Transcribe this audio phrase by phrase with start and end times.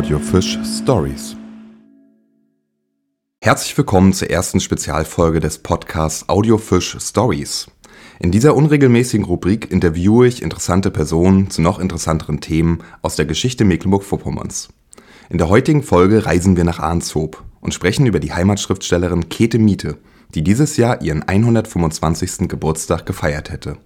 [0.00, 1.36] Audiofisch Stories.
[3.42, 7.66] Herzlich willkommen zur ersten Spezialfolge des Podcasts Audiofisch Stories.
[8.18, 13.66] In dieser unregelmäßigen Rubrik interviewe ich interessante Personen zu noch interessanteren Themen aus der Geschichte
[13.66, 14.70] Mecklenburg-Vorpommerns.
[15.28, 19.98] In der heutigen Folge reisen wir nach Arnshoop und sprechen über die Heimatschriftstellerin Käthe Miete,
[20.34, 22.48] die dieses Jahr ihren 125.
[22.48, 23.76] Geburtstag gefeiert hätte.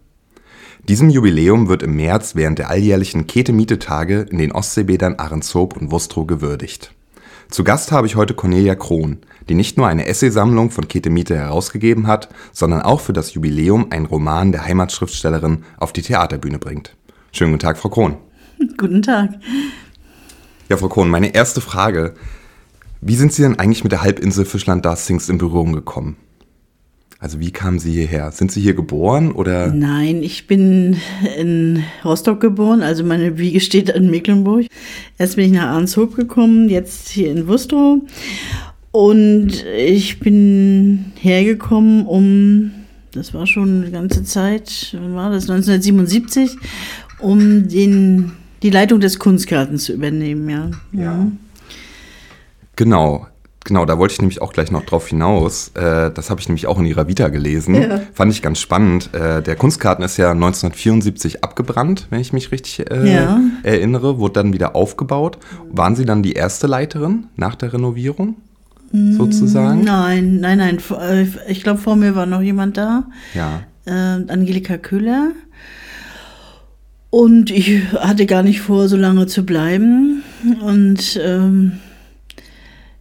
[0.89, 6.27] Diesem Jubiläum wird im März während der alljährlichen Käthe-Miete-Tage in den Ostseebädern Ahrenshoop und Wustrow
[6.27, 6.93] gewürdigt.
[7.49, 9.19] Zu Gast habe ich heute Cornelia Krohn,
[9.49, 13.87] die nicht nur eine Essaysammlung von Käthe Miete herausgegeben hat, sondern auch für das Jubiläum
[13.93, 16.95] einen Roman der Heimatschriftstellerin auf die Theaterbühne bringt.
[17.33, 18.19] Schönen guten Tag, Frau Krohn.
[18.77, 19.31] Guten Tag.
[20.69, 22.15] Ja, Frau Krohn, meine erste Frage.
[23.01, 26.17] Wie sind Sie denn eigentlich mit der Halbinsel Fischland-Darstings in Berührung gekommen?
[27.25, 28.31] Also wie kamen Sie hierher?
[28.33, 29.73] Sind Sie hier geboren oder?
[29.73, 30.99] Nein, ich bin
[31.39, 34.67] in Rostock geboren, also meine Wiege steht in Mecklenburg.
[35.17, 38.03] Erst bin ich nach Arnshoop gekommen, jetzt hier in Wustrow.
[38.91, 42.73] Und ich bin hergekommen, um,
[43.13, 46.59] das war schon eine ganze Zeit, wann war das, 1977,
[47.21, 50.71] um den, die Leitung des Kunstgartens zu übernehmen, ja.
[50.93, 51.15] Ja.
[51.15, 51.39] Mhm.
[52.77, 53.29] Genau.
[53.65, 55.69] Genau, da wollte ich nämlich auch gleich noch drauf hinaus.
[55.75, 57.75] Äh, das habe ich nämlich auch in ihrer Vita gelesen.
[57.75, 58.03] Ja.
[58.13, 59.09] Fand ich ganz spannend.
[59.15, 63.41] Äh, der Kunstkarten ist ja 1974 abgebrannt, wenn ich mich richtig äh, ja.
[63.63, 65.39] erinnere, wurde dann wieder aufgebaut.
[65.71, 68.37] Waren Sie dann die erste Leiterin nach der Renovierung?
[68.93, 69.83] Sozusagen?
[69.83, 70.79] Nein, nein, nein.
[71.01, 73.09] Äh, ich glaube, vor mir war noch jemand da.
[73.35, 73.63] Ja.
[73.87, 73.91] Äh,
[74.31, 75.33] Angelika Köhler.
[77.11, 80.23] Und ich hatte gar nicht vor, so lange zu bleiben.
[80.61, 81.73] Und ähm,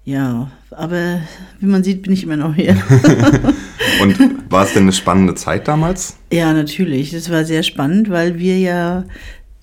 [0.06, 1.22] ja, aber
[1.60, 2.76] wie man sieht, bin ich immer noch hier.
[4.02, 4.18] Und
[4.52, 6.18] war es denn eine spannende Zeit damals?
[6.32, 7.12] Ja, natürlich.
[7.12, 9.06] Das war sehr spannend, weil wir ja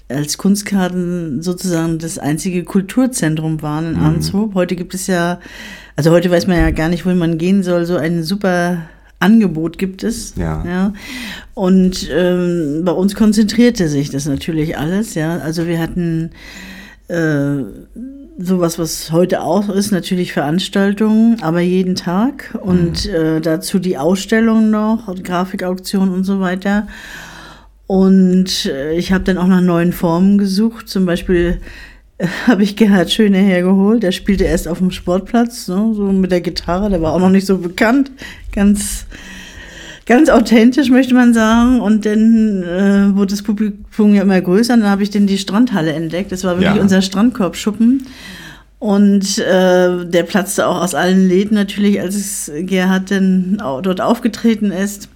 [0.09, 4.07] als Kunstkarten sozusagen das einzige Kulturzentrum waren in mhm.
[4.07, 4.55] Arnshoop.
[4.55, 5.41] Heute gibt es ja,
[5.95, 7.85] also heute weiß man ja gar nicht, wohin man gehen soll.
[7.85, 8.89] So ein super
[9.21, 10.35] Angebot gibt es.
[10.37, 10.65] Ja.
[10.67, 10.93] ja.
[11.55, 15.15] Und ähm, bei uns konzentrierte sich das natürlich alles.
[15.15, 16.31] Ja, also wir hatten
[17.09, 17.63] äh,
[18.43, 23.15] sowas, was heute auch ist, natürlich Veranstaltungen, aber jeden Tag und mhm.
[23.15, 26.87] äh, dazu die Ausstellung noch und Grafikauktion und so weiter.
[27.87, 30.89] Und äh, ich habe dann auch nach neuen Formen gesucht.
[30.89, 31.61] Zum Beispiel
[32.19, 34.03] äh, habe ich Gerhard Schöne hergeholt.
[34.03, 36.89] Der spielte erst auf dem Sportplatz, ne, so mit der Gitarre.
[36.91, 38.13] Der war auch noch nicht so bekannt.
[38.53, 39.07] Ganz
[40.11, 41.81] ganz authentisch, möchte man sagen.
[41.81, 44.75] Und dann äh, wurde das Publikum ja immer größer.
[44.75, 46.33] Und dann habe ich dann die Strandhalle entdeckt.
[46.33, 46.83] Das war wirklich ja.
[46.83, 48.07] unser Strandkorbschuppen.
[48.81, 55.09] Und äh, der platzte auch aus allen Läden natürlich, als Gerhard dann dort aufgetreten ist.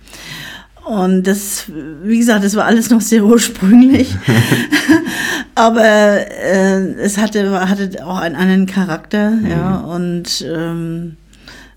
[0.84, 1.64] Und das,
[2.04, 4.14] wie gesagt, das war alles noch sehr ursprünglich.
[5.56, 9.46] Aber äh, es hatte, hatte auch einen anderen Charakter, mhm.
[9.50, 9.76] ja.
[9.78, 11.16] Und ähm,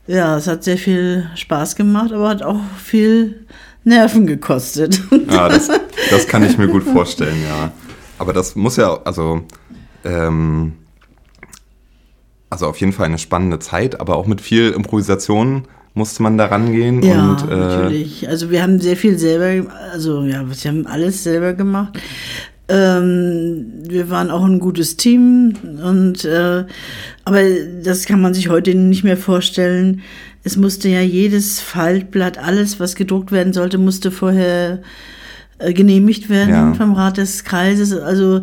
[0.07, 3.45] ja, es hat sehr viel Spaß gemacht, aber hat auch viel
[3.84, 5.01] Nerven gekostet.
[5.29, 5.69] Ja, das,
[6.09, 7.72] das kann ich mir gut vorstellen, ja.
[8.17, 9.41] Aber das muss ja, also,
[10.03, 10.73] ähm,
[12.50, 16.46] also auf jeden Fall eine spannende Zeit, aber auch mit viel Improvisation musste man da
[16.46, 17.03] rangehen.
[17.03, 18.28] Ja, und, äh, natürlich.
[18.29, 22.00] Also wir haben sehr viel selber, also ja, wir haben alles selber gemacht.
[22.69, 26.66] Ähm, wir waren auch ein gutes Team und äh,
[27.23, 27.41] aber
[27.83, 30.01] das kann man sich heute nicht mehr vorstellen.
[30.44, 34.81] Es musste ja jedes Faltblatt, alles, was gedruckt werden sollte, musste vorher
[35.59, 36.73] äh, genehmigt werden ja.
[36.73, 37.94] vom Rat des Kreises.
[37.94, 38.41] Also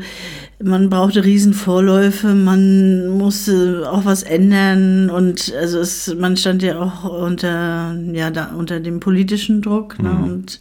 [0.63, 7.05] man brauchte Riesenvorläufe, man musste auch was ändern und also es, man stand ja auch
[7.05, 10.09] unter ja da unter dem politischen Druck ne?
[10.09, 10.19] mhm.
[10.19, 10.25] ne?
[10.25, 10.61] und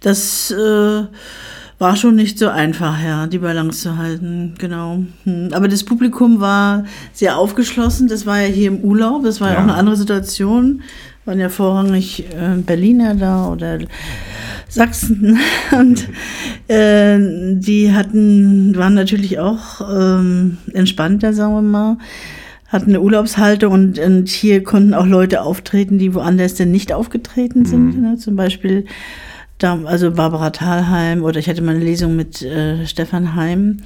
[0.00, 1.04] das äh,
[1.84, 5.04] war schon nicht so einfach, ja, die Balance zu halten, genau.
[5.24, 5.50] Hm.
[5.52, 8.08] Aber das Publikum war sehr aufgeschlossen.
[8.08, 10.80] Das war ja hier im Urlaub, das war ja, ja auch eine andere Situation.
[11.26, 13.80] Waren ja vorrangig äh, Berliner da oder
[14.66, 15.38] Sachsen
[15.78, 16.08] und
[16.68, 17.18] äh,
[17.52, 21.98] die hatten, waren natürlich auch ähm, entspannter, sagen wir mal
[22.68, 27.66] hatten eine Urlaubshaltung und, und hier konnten auch Leute auftreten, die woanders denn nicht aufgetreten
[27.66, 27.98] sind.
[27.98, 28.02] Mhm.
[28.02, 28.16] Ne?
[28.16, 28.86] Zum Beispiel
[29.58, 33.78] da, also Barbara Thalheim oder ich hatte mal eine Lesung mit äh, Stefan Heim.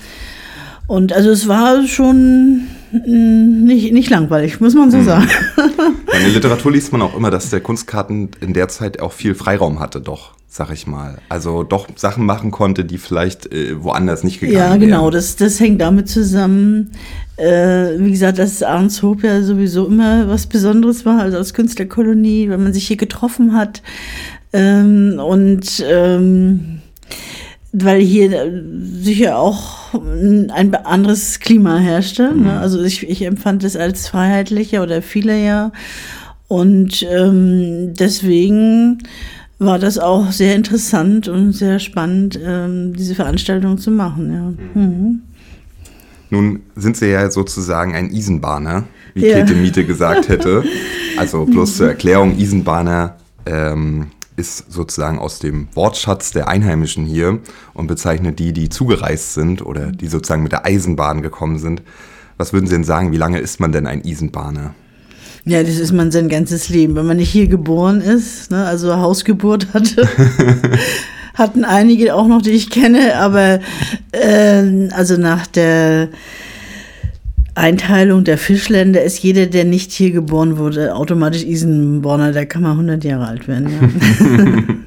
[0.88, 5.04] Und also es war schon mm, nicht, nicht langweilig, muss man so mhm.
[5.04, 5.28] sagen.
[6.14, 9.34] in der Literatur liest man auch immer, dass der Kunstkarten in der Zeit auch viel
[9.34, 11.18] Freiraum hatte, doch, sag ich mal.
[11.28, 14.70] Also doch Sachen machen konnte, die vielleicht äh, woanders nicht gegangen wären.
[14.70, 15.12] Ja, genau, wären.
[15.12, 16.92] das, das hängt damit zusammen.
[17.36, 22.62] Äh, wie gesagt, dass Arnshoop ja sowieso immer was Besonderes war, also als Künstlerkolonie, wenn
[22.62, 23.82] man sich hier getroffen hat.
[24.52, 26.80] Ähm, und ähm,
[27.72, 28.52] weil hier
[29.02, 32.32] sicher auch ein anderes Klima herrschte.
[32.32, 32.44] Mhm.
[32.44, 32.58] Ne?
[32.58, 35.72] Also ich, ich empfand es als freiheitlicher oder viele ja.
[36.48, 38.98] Und ähm, deswegen
[39.58, 44.32] war das auch sehr interessant und sehr spannend, ähm, diese Veranstaltung zu machen.
[44.32, 44.80] Ja.
[44.80, 44.86] Mhm.
[44.86, 45.20] mhm.
[46.30, 48.84] Nun sind Sie ja sozusagen ein Isenbahner,
[49.14, 49.38] wie ja.
[49.38, 50.64] Käthe Miete gesagt hätte.
[51.16, 54.06] Also bloß zur Erklärung, Isenbahner ähm,
[54.38, 57.40] ist sozusagen aus dem Wortschatz der Einheimischen hier
[57.74, 61.82] und bezeichnet die, die zugereist sind oder die sozusagen mit der Eisenbahn gekommen sind.
[62.38, 64.74] Was würden Sie denn sagen, wie lange ist man denn ein Isenbahner?
[65.44, 66.94] Ja, das ist man sein ganzes Leben.
[66.94, 70.08] Wenn man nicht hier geboren ist, ne, also Hausgeburt hatte,
[71.34, 73.60] hatten einige auch noch, die ich kenne, aber
[74.12, 76.10] äh, also nach der
[77.58, 82.32] Einteilung der Fischländer ist jeder, der nicht hier geboren wurde, automatisch Isenborner.
[82.32, 83.68] Da kann man 100 Jahre alt werden.
[83.68, 84.74] Ja.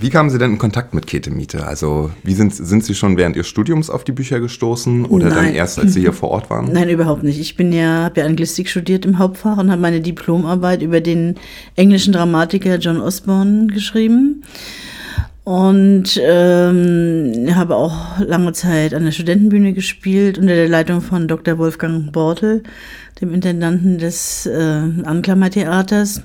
[0.00, 1.66] Wie kamen Sie denn in Kontakt mit Käthe Miete?
[1.66, 5.36] Also, wie sind, sind Sie schon während Ihres Studiums auf die Bücher gestoßen oder Nein.
[5.36, 6.72] dann erst, als Sie hier vor Ort waren?
[6.72, 7.38] Nein, überhaupt nicht.
[7.38, 11.34] Ich bin ja, habe ja Anglistik studiert im Hauptfach und habe meine Diplomarbeit über den
[11.76, 14.42] englischen Dramatiker John Osborne geschrieben.
[15.44, 21.58] Und ähm, habe auch lange Zeit an der Studentenbühne gespielt unter der Leitung von Dr.
[21.58, 22.62] Wolfgang Bortel,
[23.20, 26.22] dem Intendanten des äh, Anklammertheaters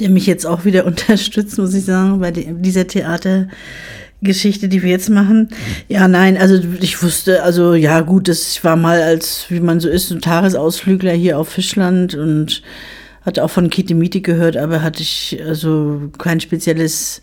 [0.00, 5.10] der mich jetzt auch wieder unterstützt, muss ich sagen, bei dieser Theatergeschichte, die wir jetzt
[5.10, 5.50] machen.
[5.88, 9.88] Ja, nein, also ich wusste, also ja gut, das war mal als, wie man so
[9.88, 12.62] ist, ein Tagesausflügler hier auf Fischland und
[13.22, 17.20] hatte auch von Kitty Miete gehört, aber hatte ich also kein spezielles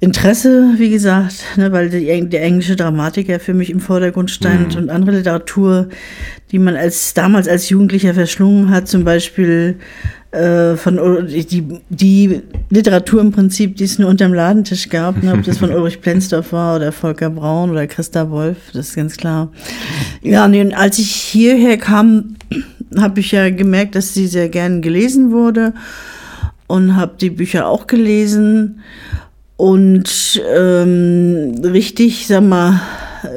[0.00, 4.82] Interesse, wie gesagt, ne, weil die, der englische Dramatiker für mich im Vordergrund stand mhm.
[4.82, 5.88] und andere Literatur,
[6.52, 9.76] die man als damals als Jugendlicher verschlungen hat, zum Beispiel
[10.30, 15.42] äh, von die, die Literatur im Prinzip, die es nur unterm Ladentisch gab, ne, ob
[15.42, 19.50] das von Ulrich Plenzdorf war oder Volker Braun oder Christa Wolf, das ist ganz klar.
[20.22, 22.36] Ja, nee, und als ich hierher kam,
[22.96, 25.74] habe ich ja gemerkt, dass sie sehr gern gelesen wurde
[26.66, 28.80] und habe die Bücher auch gelesen
[29.56, 32.80] und ähm, richtig, sag mal,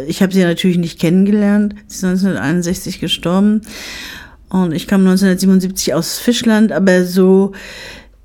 [0.08, 1.74] ich habe sie natürlich nicht kennengelernt.
[1.88, 3.62] Sie ist 1961 gestorben.
[4.50, 7.54] Und ich kam 1977 aus Fischland, aber so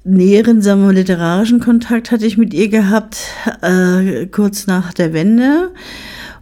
[0.04, 3.18] näheren, sagen wir literarischen Kontakt hatte ich mit ihr gehabt,
[3.62, 5.70] äh, kurz nach der Wende.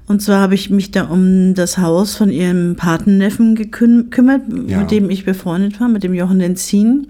[0.06, 4.81] Und zwar habe ich mich da um das Haus von ihrem Patenneffen gekümmert, ja.
[4.81, 7.09] mit dem ich befreundet war, mit dem Jochen Denzin.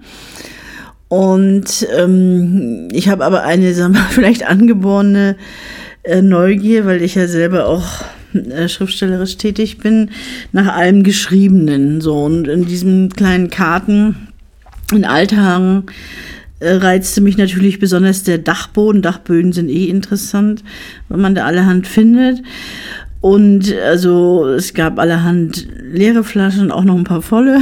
[1.07, 5.35] Und ähm, ich habe aber eine, sagen wir, mal, vielleicht angeborene
[6.03, 8.03] äh, Neugier, weil ich ja selber auch
[8.33, 10.11] äh, schriftstellerisch tätig bin,
[10.51, 12.01] nach allem Geschriebenen.
[12.01, 14.27] So und in diesem kleinen Karten
[14.93, 15.85] in Althagen
[16.59, 19.01] äh, reizte mich natürlich besonders der Dachboden.
[19.01, 20.63] Dachböden sind eh interessant,
[21.09, 22.41] wenn man da allerhand findet.
[23.25, 27.59] Und also es gab allerhand leere Flaschen, auch noch ein paar volle.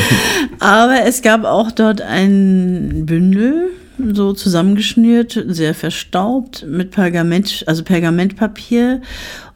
[0.60, 3.68] Aber es gab auch dort ein Bündel,
[4.14, 9.02] so zusammengeschnürt, sehr verstaubt, mit Pergament, also Pergamentpapier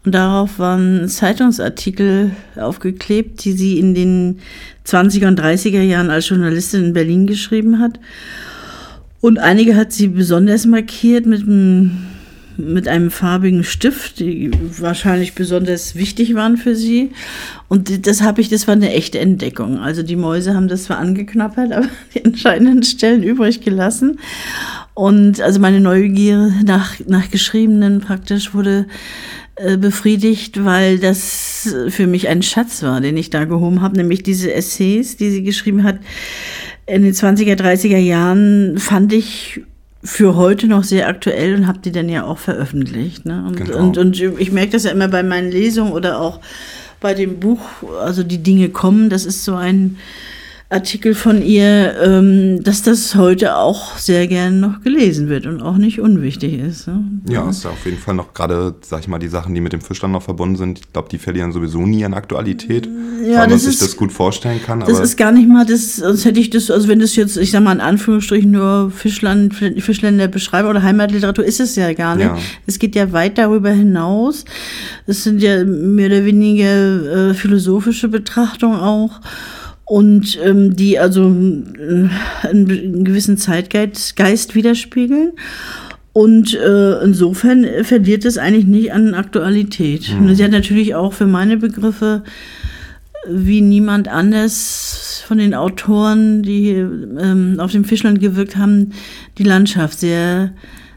[0.05, 4.40] und darauf waren Zeitungsartikel aufgeklebt, die sie in den
[4.87, 7.99] 20er und 30er Jahren als Journalistin in Berlin geschrieben hat.
[9.23, 11.93] Und einige hat sie besonders markiert mit einem,
[12.57, 17.13] mit einem farbigen Stift, die wahrscheinlich besonders wichtig waren für sie.
[17.69, 19.79] Und das habe ich, das war eine echte Entdeckung.
[19.79, 24.19] Also die Mäuse haben das zwar angeknappert, aber die entscheidenden Stellen übrig gelassen.
[24.94, 28.87] Und also meine Neugier nach, nach Geschriebenen praktisch wurde
[29.56, 34.23] äh, befriedigt, weil das für mich ein Schatz war, den ich da gehoben habe, nämlich
[34.23, 35.99] diese Essays, die sie geschrieben hat.
[36.87, 39.63] In den 20er, 30er Jahren fand ich
[40.05, 43.25] für heute noch sehr aktuell und habe die dann ja auch veröffentlicht.
[43.25, 43.44] Ne?
[43.47, 43.79] Und, genau.
[43.79, 46.41] und, und ich merke das ja immer bei meinen Lesungen oder auch
[47.01, 47.61] bei dem Buch,
[48.01, 49.99] also die Dinge kommen, das ist so ein
[50.72, 55.76] Artikel von ihr, ähm, dass das heute auch sehr gern noch gelesen wird und auch
[55.76, 56.86] nicht unwichtig ist.
[56.86, 57.05] Ne?
[57.29, 59.72] Ja, ist ja auf jeden Fall noch gerade, sag ich mal, die Sachen, die mit
[59.72, 62.88] dem Fischland noch verbunden sind, ich glaube, die verlieren sowieso nie an Aktualität,
[63.22, 64.81] ja, weil man sich ist, das gut vorstellen kann.
[64.81, 67.50] Das ist gar nicht mal das, sonst hätte ich das, also wenn das jetzt, ich
[67.50, 72.26] sag mal in Anführungsstrichen nur Fischland, Fischländer beschreibe oder Heimatliteratur, ist es ja gar nicht.
[72.26, 72.38] Ja.
[72.67, 74.44] Es geht ja weit darüber hinaus.
[75.06, 79.20] Es sind ja mehr oder weniger äh, philosophische Betrachtungen auch
[79.84, 82.08] und ähm, die also äh,
[82.46, 85.32] einen gewissen Zeitgeist Geist widerspiegeln.
[86.15, 90.15] Und äh, insofern verliert es eigentlich nicht an Aktualität.
[90.15, 90.34] Mhm.
[90.34, 92.22] Sie hat natürlich auch für meine Begriffe
[93.27, 98.91] wie niemand anders von den Autoren, die ähm, auf dem Fischland gewirkt haben,
[99.39, 100.53] die Landschaft sehr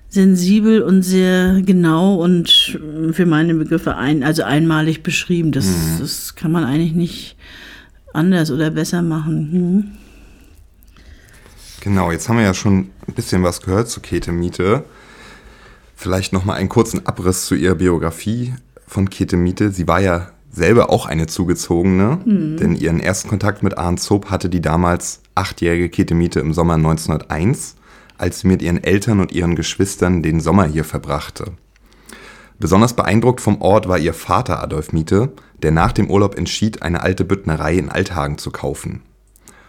[0.09, 2.79] sensibel und sehr genau und
[3.11, 5.51] für meine Begriffe ein, also einmalig beschrieben.
[5.51, 5.99] Das, mhm.
[5.99, 7.35] das kann man eigentlich nicht
[8.15, 9.51] anders oder besser machen.
[9.51, 9.91] Mhm.
[11.81, 14.85] Genau, jetzt haben wir ja schon ein bisschen was gehört zu Käthe Miete.
[15.95, 18.55] Vielleicht noch mal einen kurzen Abriss zu ihrer Biografie
[18.87, 19.71] von Käthe Miete.
[19.71, 22.57] Sie war ja selber auch eine Zugezogene, mhm.
[22.57, 26.73] denn ihren ersten Kontakt mit Arndt Zob hatte die damals achtjährige Käthe Miete im Sommer
[26.73, 27.75] 1901
[28.17, 31.53] als sie mit ihren Eltern und ihren Geschwistern den Sommer hier verbrachte.
[32.59, 37.01] Besonders beeindruckt vom Ort war ihr Vater Adolf Miete, der nach dem Urlaub entschied, eine
[37.01, 39.01] alte Büttnerei in Althagen zu kaufen.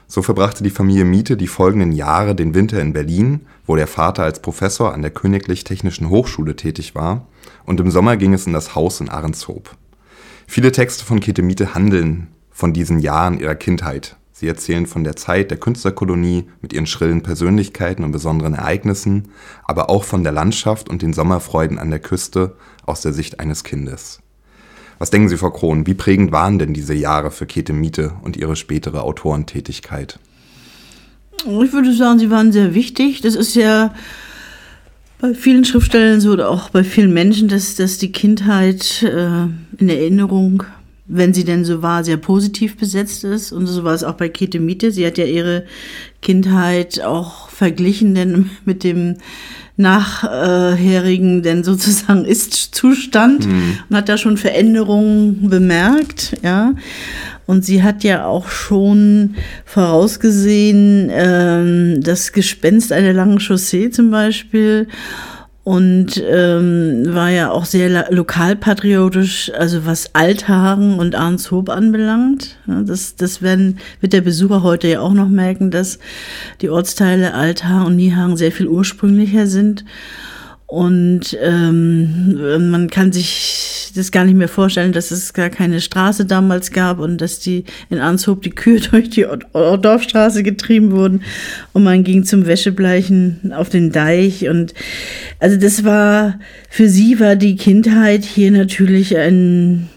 [0.09, 4.23] So verbrachte die Familie Miete die folgenden Jahre den Winter in Berlin, wo der Vater
[4.23, 7.27] als Professor an der Königlich Technischen Hochschule tätig war,
[7.65, 9.77] und im Sommer ging es in das Haus in Ahrenshoop.
[10.47, 15.17] Viele Texte von Käthe Miete handeln von diesen Jahren ihrer Kindheit, Sie erzählen von der
[15.17, 19.29] Zeit der Künstlerkolonie mit ihren schrillen Persönlichkeiten und besonderen Ereignissen,
[19.65, 23.65] aber auch von der Landschaft und den Sommerfreuden an der Küste aus der Sicht eines
[23.65, 24.21] Kindes.
[24.99, 28.37] Was denken Sie, Frau Krohn, wie prägend waren denn diese Jahre für Käthe Miete und
[28.37, 30.19] ihre spätere Autorentätigkeit?
[31.39, 33.21] Ich würde sagen, sie waren sehr wichtig.
[33.21, 33.95] Das ist ja
[35.21, 39.47] bei vielen Schriftstellern so oder auch bei vielen Menschen, dass, dass die Kindheit äh,
[39.79, 40.65] in Erinnerung
[41.09, 43.53] wenn sie denn so war, sehr positiv besetzt ist.
[43.53, 44.91] Und so war es auch bei Käthe Miete.
[44.91, 45.65] Sie hat ja ihre
[46.21, 49.17] Kindheit auch verglichen denn mit dem
[49.77, 53.79] nachherigen, denn sozusagen Ist-Zustand mhm.
[53.89, 56.73] und hat da schon Veränderungen bemerkt, ja.
[57.47, 64.89] Und sie hat ja auch schon vorausgesehen, ähm, das Gespenst einer langen Chaussee zum Beispiel
[65.67, 72.57] und ähm, war ja auch sehr lokalpatriotisch, also was Althagen und Arnshoop anbelangt.
[72.67, 75.99] Das, das werden, wird der Besucher heute ja auch noch merken, dass
[76.61, 79.85] die Ortsteile Althagen und Niehagen sehr viel ursprünglicher sind.
[80.67, 86.27] Und ähm, man kann sich das gar nicht mehr vorstellen, dass es gar keine Straße
[86.27, 91.23] damals gab und dass die in Anshoop die Kühe durch die Dorfstraße getrieben wurden
[91.73, 94.75] und man ging zum Wäschebleichen auf den Deich und
[95.39, 99.89] also das war für sie war die Kindheit hier natürlich ein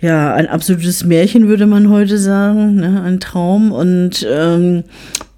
[0.00, 3.02] ja ein absolutes Märchen würde man heute sagen, ne?
[3.02, 4.84] ein Traum und ähm,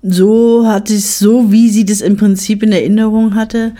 [0.06, 3.72] so hat es so, wie sie das im Prinzip in Erinnerung hatte,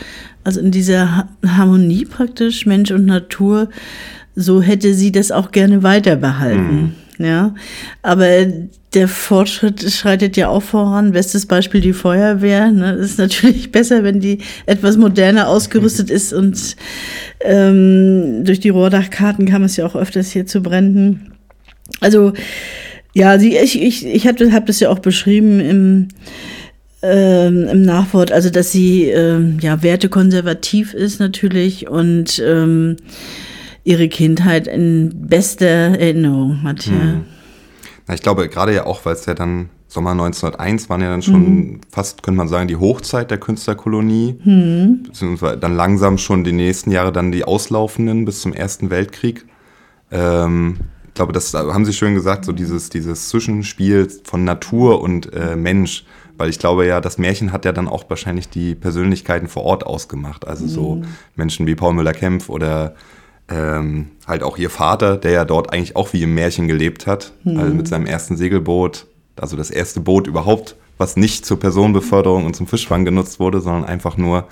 [0.44, 3.70] also in dieser Harmonie praktisch, Mensch und Natur,
[4.36, 6.94] so hätte sie das auch gerne weiter behalten.
[7.18, 7.24] Mhm.
[7.24, 7.54] Ja,
[8.02, 8.46] aber
[8.94, 11.12] der Fortschritt schreitet ja auch voran.
[11.12, 12.70] Bestes Beispiel die Feuerwehr.
[12.70, 12.96] Ne?
[12.96, 16.76] Das ist natürlich besser, wenn die etwas moderner ausgerüstet ist und
[17.40, 21.32] ähm, durch die Rohrdachkarten kam es ja auch öfters hier zu Bränden.
[22.00, 22.32] Also
[23.14, 26.08] ja, sie, ich, ich, ich habe hab das ja auch beschrieben im
[27.04, 32.96] ähm, im Nachwort, also dass sie ähm, ja wertekonservativ ist natürlich und ähm,
[33.84, 36.86] ihre Kindheit in bester Erinnerung hat.
[36.86, 36.92] Ja.
[36.92, 37.24] Hm.
[38.06, 41.22] Na, ich glaube gerade ja auch, weil es ja dann Sommer 1901 waren ja dann
[41.22, 41.80] schon mhm.
[41.88, 44.40] fast, könnte man sagen, die Hochzeit der Künstlerkolonie.
[44.42, 45.04] Mhm.
[45.04, 49.46] Beziehungsweise dann langsam schon die nächsten Jahre dann die auslaufenden bis zum Ersten Weltkrieg.
[50.10, 55.32] Ähm, ich glaube, das haben Sie schön gesagt, so dieses, dieses Zwischenspiel von Natur und
[55.32, 56.04] äh, Mensch
[56.36, 59.86] weil ich glaube ja, das Märchen hat ja dann auch wahrscheinlich die Persönlichkeiten vor Ort
[59.86, 60.46] ausgemacht.
[60.46, 61.04] Also so mhm.
[61.36, 62.94] Menschen wie Paul Müller-Kempf oder
[63.48, 67.32] ähm, halt auch ihr Vater, der ja dort eigentlich auch wie im Märchen gelebt hat,
[67.44, 67.58] mhm.
[67.58, 72.54] also mit seinem ersten Segelboot, also das erste Boot überhaupt, was nicht zur Personenbeförderung und
[72.54, 74.48] zum Fischfang genutzt wurde, sondern einfach nur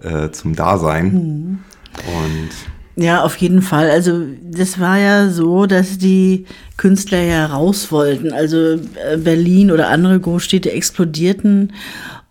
[0.00, 1.12] äh, zum Dasein.
[1.12, 1.58] Mhm.
[2.06, 2.50] Und
[2.96, 3.90] ja, auf jeden Fall.
[3.90, 6.46] Also das war ja so, dass die
[6.78, 8.32] Künstler ja raus wollten.
[8.32, 11.72] Also äh, Berlin oder andere Großstädte explodierten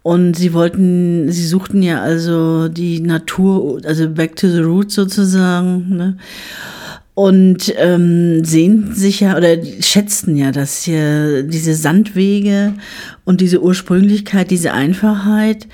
[0.02, 5.96] und sie wollten, sie suchten ja also die Natur, also back to the roots sozusagen.
[5.96, 6.18] Ne?
[7.14, 12.74] Und ähm, sehnten sich ja oder schätzten ja, dass hier diese Sandwege
[13.24, 15.68] und diese Ursprünglichkeit, diese Einfachheit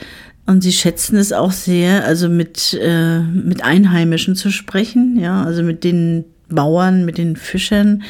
[0.45, 5.63] und sie schätzen es auch sehr, also mit, äh, mit Einheimischen zu sprechen, ja, also
[5.63, 8.03] mit den Bauern, mit den Fischern,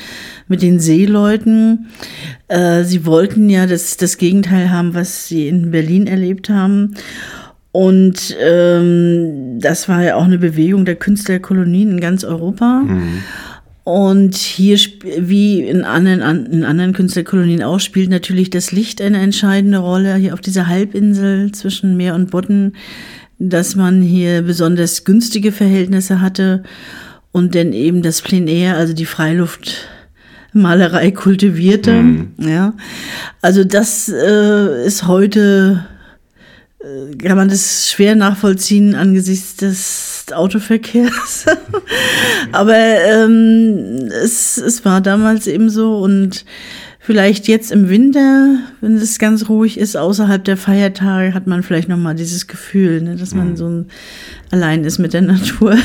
[0.47, 1.87] mit den Seeleuten.
[2.47, 6.95] Äh, sie wollten ja das, das Gegenteil haben, was sie in Berlin erlebt haben.
[7.71, 12.81] Und ähm, das war ja auch eine Bewegung der Künstlerkolonien in ganz Europa.
[12.85, 13.23] Mhm.
[13.83, 14.77] Und hier,
[15.17, 20.15] wie in anderen, in anderen Künstlerkolonien auch, spielt natürlich das Licht eine entscheidende Rolle.
[20.15, 22.75] Hier auf dieser Halbinsel zwischen Meer und Bodden,
[23.39, 26.61] dass man hier besonders günstige Verhältnisse hatte
[27.31, 31.93] und dann eben das Plein Air, also die Freiluftmalerei kultivierte.
[31.93, 32.33] Mhm.
[32.37, 32.73] Ja,
[33.41, 35.87] also das äh, ist heute
[37.21, 41.45] kann man das schwer nachvollziehen angesichts des Autoverkehrs.
[42.51, 46.45] Aber ähm, es, es war damals eben so und
[46.99, 51.89] vielleicht jetzt im Winter, wenn es ganz ruhig ist, außerhalb der Feiertage, hat man vielleicht
[51.89, 53.55] nochmal dieses Gefühl, ne, dass man mhm.
[53.57, 53.85] so ein,
[54.51, 55.75] allein ist mit der Natur.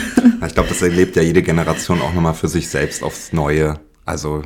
[0.47, 3.81] Ich glaube, das erlebt ja jede Generation auch nochmal für sich selbst aufs Neue.
[4.05, 4.43] Also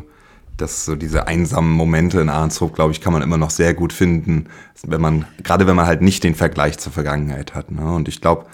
[0.60, 3.92] dass so diese einsamen Momente in Ahrenshoop, glaube ich, kann man immer noch sehr gut
[3.92, 4.46] finden,
[4.82, 7.70] wenn man, gerade wenn man halt nicht den Vergleich zur Vergangenheit hat.
[7.70, 7.92] Ne?
[7.92, 8.46] Und ich glaube,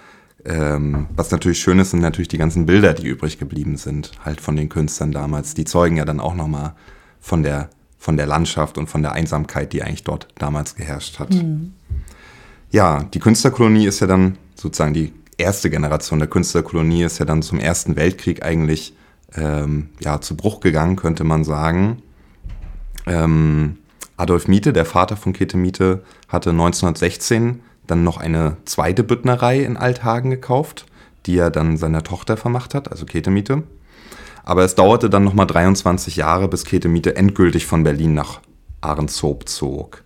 [0.44, 4.40] ähm, was natürlich schön ist, sind natürlich die ganzen Bilder, die übrig geblieben sind, halt
[4.40, 5.54] von den Künstlern damals.
[5.54, 6.74] Die zeugen ja dann auch nochmal
[7.20, 11.30] von der, von der Landschaft und von der Einsamkeit, die eigentlich dort damals geherrscht hat.
[11.34, 11.72] Mhm.
[12.70, 17.42] Ja, die Künstlerkolonie ist ja dann sozusagen die erste Generation der Künstlerkolonie ist ja dann
[17.42, 18.94] zum Ersten Weltkrieg eigentlich
[19.34, 22.02] ähm, ja, zu Bruch gegangen, könnte man sagen.
[23.06, 23.78] Ähm,
[24.16, 29.76] Adolf Miete, der Vater von Käthe Miete, hatte 1916 dann noch eine zweite Büttnerei in
[29.76, 30.86] Althagen gekauft,
[31.26, 33.62] die er dann seiner Tochter vermacht hat, also Käthe Miete.
[34.44, 38.40] Aber es dauerte dann nochmal 23 Jahre, bis Käthe Miete endgültig von Berlin nach
[38.80, 40.02] Ahrenshoop zog.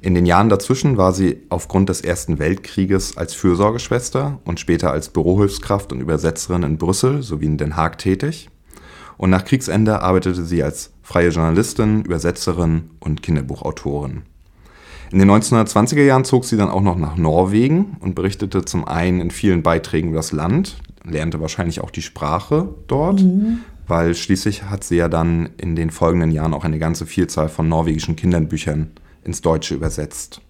[0.00, 5.08] In den Jahren dazwischen war sie aufgrund des Ersten Weltkrieges als Fürsorgeschwester und später als
[5.08, 8.48] Bürohilfskraft und Übersetzerin in Brüssel sowie in Den Haag tätig
[9.18, 14.22] und nach Kriegsende arbeitete sie als freie Journalistin, Übersetzerin und Kinderbuchautorin.
[15.10, 19.20] In den 1920er Jahren zog sie dann auch noch nach Norwegen und berichtete zum einen
[19.20, 23.60] in vielen Beiträgen über das Land, lernte wahrscheinlich auch die Sprache dort, mhm.
[23.86, 27.68] weil schließlich hat sie ja dann in den folgenden Jahren auch eine ganze Vielzahl von
[27.68, 28.90] norwegischen Kinderbüchern
[29.24, 30.42] ins Deutsche übersetzt.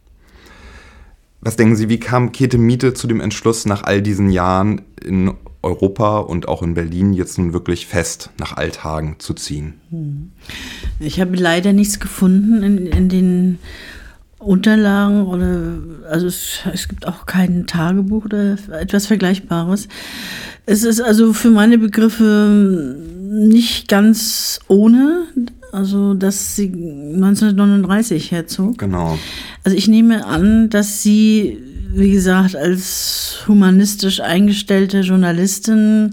[1.40, 5.34] Was denken Sie, wie kam Käthe Miete zu dem Entschluss, nach all diesen Jahren in
[5.68, 9.74] Europa und auch in Berlin jetzt nun wirklich fest nach Althagen zu ziehen?
[9.90, 10.32] Hm.
[10.98, 13.58] Ich habe leider nichts gefunden in, in den
[14.38, 15.78] Unterlagen oder
[16.10, 19.88] also es, es, gibt auch kein Tagebuch oder etwas Vergleichbares.
[20.64, 22.96] Es ist also für meine Begriffe
[23.30, 25.24] nicht ganz ohne,
[25.72, 28.78] also dass sie 1939 herzog.
[28.78, 29.18] Genau.
[29.64, 31.58] Also ich nehme an, dass sie
[31.92, 36.12] wie gesagt, als humanistisch eingestellte Journalistin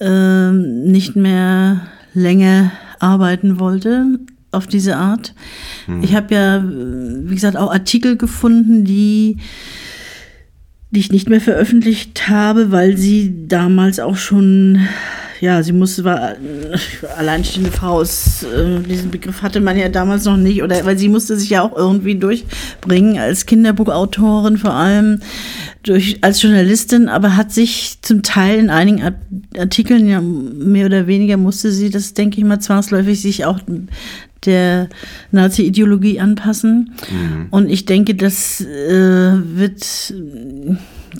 [0.00, 4.18] äh, nicht mehr länger arbeiten wollte
[4.52, 5.34] auf diese Art.
[5.86, 6.02] Hm.
[6.02, 9.38] Ich habe ja, wie gesagt, auch Artikel gefunden, die
[10.94, 14.78] die ich nicht mehr veröffentlicht habe, weil sie damals auch schon
[15.40, 16.36] ja, sie musste, war äh,
[17.16, 21.08] alleinstehende Frau, ist, äh, diesen Begriff hatte man ja damals noch nicht, oder weil sie
[21.08, 25.20] musste sich ja auch irgendwie durchbringen, als Kinderbuchautorin vor allem,
[25.82, 29.14] durch, als Journalistin, aber hat sich zum Teil in einigen
[29.58, 33.60] Artikeln, ja, mehr oder weniger musste sie das, denke ich mal, zwangsläufig sich auch
[34.46, 34.88] der
[35.30, 36.94] Nazi-Ideologie anpassen.
[37.10, 37.46] Mhm.
[37.50, 40.14] Und ich denke, das äh, wird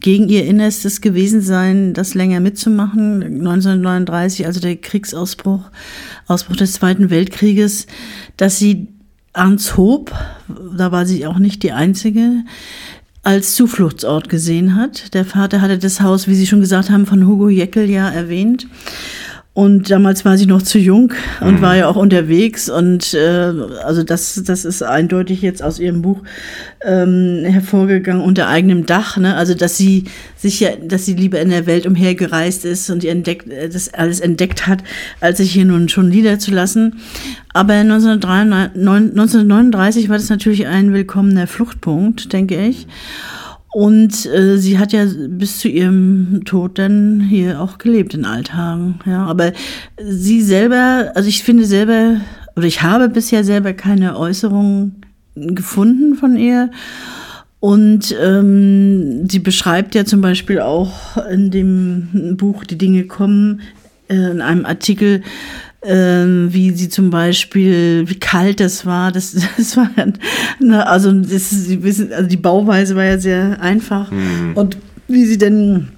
[0.01, 3.23] gegen ihr Innerstes gewesen sein, das länger mitzumachen.
[3.23, 5.71] 1939, also der Kriegsausbruch,
[6.27, 7.87] Ausbruch des Zweiten Weltkrieges,
[8.37, 8.89] dass sie
[9.33, 10.13] Arnshoop,
[10.77, 12.45] da war sie auch nicht die Einzige,
[13.25, 15.15] als Zufluchtsort gesehen hat.
[15.15, 18.69] Der Vater hatte das Haus, wie Sie schon gesagt haben, von Hugo Jeckel ja erwähnt.
[19.55, 21.63] Und damals war sie noch zu jung und mhm.
[21.63, 22.69] war ja auch unterwegs.
[22.69, 23.53] Und äh,
[23.85, 26.23] also das, das ist eindeutig jetzt aus ihrem Buch
[26.85, 29.17] ähm, hervorgegangen unter eigenem Dach.
[29.17, 29.37] Ne?
[29.37, 33.09] Also dass sie sich ja, dass sie lieber in der Welt umhergereist ist und die
[33.09, 34.83] entdeckt, äh, das alles entdeckt hat,
[35.21, 36.97] als sich hier nun schon niederzulassen.
[37.53, 42.89] Aber 1939 war das natürlich ein willkommener Fluchtpunkt, denke ich.
[43.75, 49.01] Und äh, sie hat ja bis zu ihrem Tod dann hier auch gelebt in Althagen.
[49.05, 49.53] Ja, aber
[50.01, 52.21] sie selber, also ich finde selber,
[52.55, 55.03] oder ich habe bisher selber keine Äußerungen
[55.35, 56.71] gefunden von ihr.
[57.59, 63.61] Und ähm, sie beschreibt ja zum Beispiel auch in dem Buch Die Dinge kommen,
[64.09, 65.23] äh, in einem Artikel,
[65.85, 69.13] ähm, wie sie zum Beispiel, wie kalt das war.
[69.13, 69.91] Das, das war,
[70.61, 71.55] ne, also, das,
[72.11, 74.11] also die Bauweise war ja sehr einfach.
[74.11, 74.53] Mhm.
[74.55, 74.77] Und
[75.09, 75.89] wie sie denn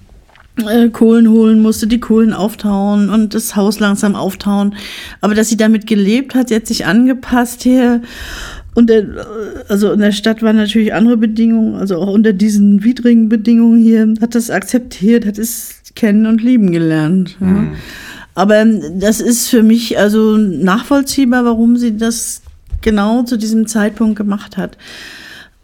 [0.56, 4.74] äh, Kohlen holen musste, die Kohlen auftauen und das Haus langsam auftauen.
[5.20, 8.02] Aber dass sie damit gelebt hat, sie hat sich angepasst hier.
[8.74, 9.06] Und der,
[9.68, 14.12] also in der Stadt waren natürlich andere Bedingungen, also auch unter diesen widrigen Bedingungen hier,
[14.20, 17.36] hat das akzeptiert, hat es kennen und lieben gelernt.
[17.40, 17.46] Ja.
[17.46, 17.76] Mhm.
[18.36, 22.42] Aber das ist für mich also nachvollziehbar, warum sie das
[22.82, 24.76] genau zu diesem Zeitpunkt gemacht hat.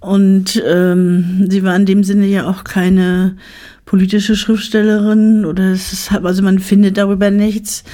[0.00, 3.36] Und ähm, sie war in dem Sinne ja auch keine
[3.84, 7.84] politische Schriftstellerin oder es ist, also man findet darüber nichts.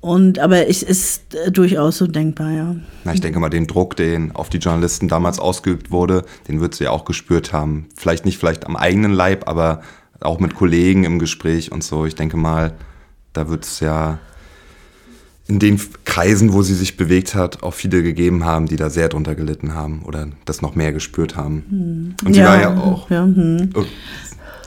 [0.00, 2.76] Und aber es ist äh, durchaus so denkbar, ja.
[3.02, 6.76] Na, ich denke mal, den Druck, den auf die Journalisten damals ausgeübt wurde, den wird
[6.76, 7.86] sie ja auch gespürt haben.
[7.96, 9.82] Vielleicht nicht vielleicht am eigenen Leib, aber
[10.20, 12.06] auch mit Kollegen im Gespräch und so.
[12.06, 12.72] Ich denke mal,
[13.32, 14.18] da wird es ja
[15.48, 19.08] in den Kreisen, wo sie sich bewegt hat, auch viele gegeben haben, die da sehr
[19.08, 21.64] drunter gelitten haben oder das noch mehr gespürt haben.
[21.68, 22.14] Hm.
[22.26, 23.10] Und sie ja, war ja auch.
[23.10, 23.70] Ja, hm.
[23.74, 23.84] oh,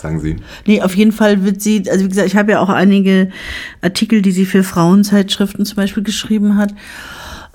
[0.02, 0.36] sagen Sie.
[0.66, 3.30] Nee, auf jeden Fall wird sie, also wie gesagt, ich habe ja auch einige
[3.82, 6.74] Artikel, die sie für Frauenzeitschriften zum Beispiel geschrieben hat.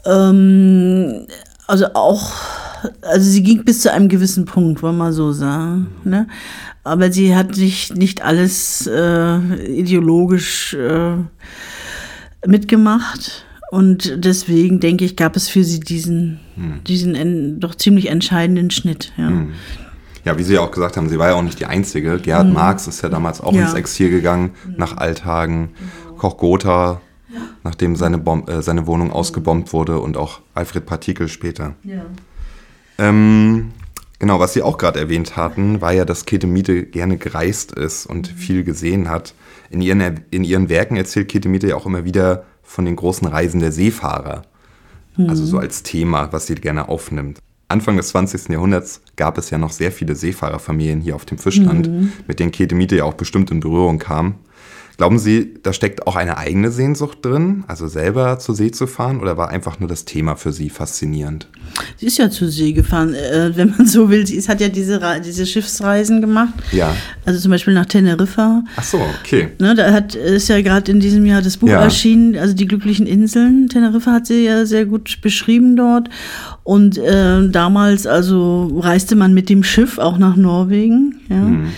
[0.07, 1.27] Ähm,
[1.67, 2.33] also auch,
[3.03, 5.89] also sie ging bis zu einem gewissen Punkt, wollen wir mal so sagen.
[6.05, 6.27] Ne?
[6.85, 11.17] Aber sie hat sich nicht alles äh, ideologisch äh,
[12.47, 13.45] mitgemacht.
[13.71, 16.83] Und deswegen denke ich, gab es für sie diesen, hm.
[16.85, 19.13] diesen doch ziemlich entscheidenden Schnitt.
[19.17, 19.29] Ja.
[19.29, 19.53] Hm.
[20.25, 22.19] ja, wie Sie ja auch gesagt haben, sie war ja auch nicht die Einzige.
[22.19, 22.55] Gerhard hm.
[22.55, 23.63] Marx ist ja damals auch ja.
[23.63, 24.75] ins Exil gegangen, hm.
[24.77, 25.71] nach Althagen.
[25.79, 26.17] Genau.
[26.17, 27.01] Koch Gotha,
[27.33, 27.41] ja.
[27.63, 31.75] nachdem seine, Bom äh, seine Wohnung ausgebombt wurde und auch Alfred Partikel später.
[31.85, 32.03] Ja.
[33.01, 33.73] Ähm,
[34.19, 38.07] genau, was Sie auch gerade erwähnt hatten, war ja, dass Käthe Miete gerne gereist ist
[38.07, 38.37] und mhm.
[38.37, 39.35] viel gesehen hat.
[39.71, 43.27] In ihren, in ihren Werken erzählt Käthe Miete ja auch immer wieder von den großen
[43.27, 44.43] Reisen der Seefahrer.
[45.17, 45.31] Mhm.
[45.31, 47.39] Also so als Thema, was sie gerne aufnimmt.
[47.69, 48.49] Anfang des 20.
[48.49, 52.13] Jahrhunderts gab es ja noch sehr viele Seefahrerfamilien hier auf dem Fischland, mhm.
[52.27, 54.35] mit denen Käthe Miete ja auch bestimmt in Berührung kam.
[55.01, 59.21] Glauben Sie, da steckt auch eine eigene Sehnsucht drin, also selber zur See zu fahren,
[59.21, 61.49] oder war einfach nur das Thema für Sie faszinierend?
[61.97, 64.27] Sie ist ja zur See gefahren, äh, wenn man so will.
[64.27, 66.53] Sie ist, hat ja diese, diese Schiffsreisen gemacht.
[66.71, 66.95] Ja.
[67.25, 68.63] Also zum Beispiel nach Teneriffa.
[68.77, 69.49] Ach so, okay.
[69.59, 71.81] Ne, da hat, ist ja gerade in diesem Jahr das Buch ja.
[71.81, 73.69] erschienen, also die glücklichen Inseln.
[73.69, 76.11] Teneriffa hat sie ja sehr gut beschrieben dort.
[76.63, 81.21] Und äh, damals also reiste man mit dem Schiff auch nach Norwegen.
[81.31, 81.37] Ja.
[81.37, 81.69] Hm.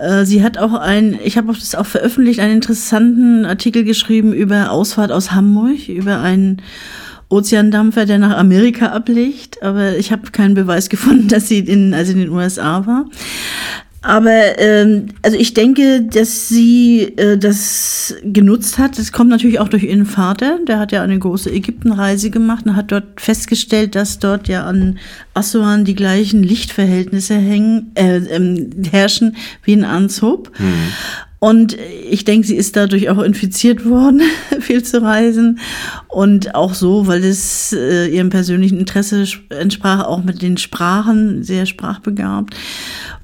[0.00, 4.70] Äh, sie hat auch ein, ich habe das auch veröffentlicht, einen interessanten Artikel geschrieben über
[4.70, 6.62] Ausfahrt aus Hamburg, über einen
[7.28, 12.12] Ozeandampfer, der nach Amerika ablegt, aber ich habe keinen Beweis gefunden, dass sie in, also
[12.12, 13.04] in den USA war.
[14.02, 18.98] Aber ähm, also ich denke, dass sie äh, das genutzt hat.
[18.98, 20.58] Das kommt natürlich auch durch ihren Vater.
[20.66, 24.98] Der hat ja eine große Ägyptenreise gemacht und hat dort festgestellt, dass dort ja an
[25.34, 30.50] Assuan die gleichen Lichtverhältnisse hängen, äh, ähm, herrschen wie in Anzub.
[30.58, 30.92] Mhm.
[31.40, 31.76] Und
[32.10, 34.22] ich denke, sie ist dadurch auch infiziert worden,
[34.60, 35.58] viel zu reisen.
[36.08, 41.66] Und auch so, weil es äh, ihrem persönlichen Interesse entsprach, auch mit den Sprachen, sehr
[41.66, 42.54] sprachbegabt.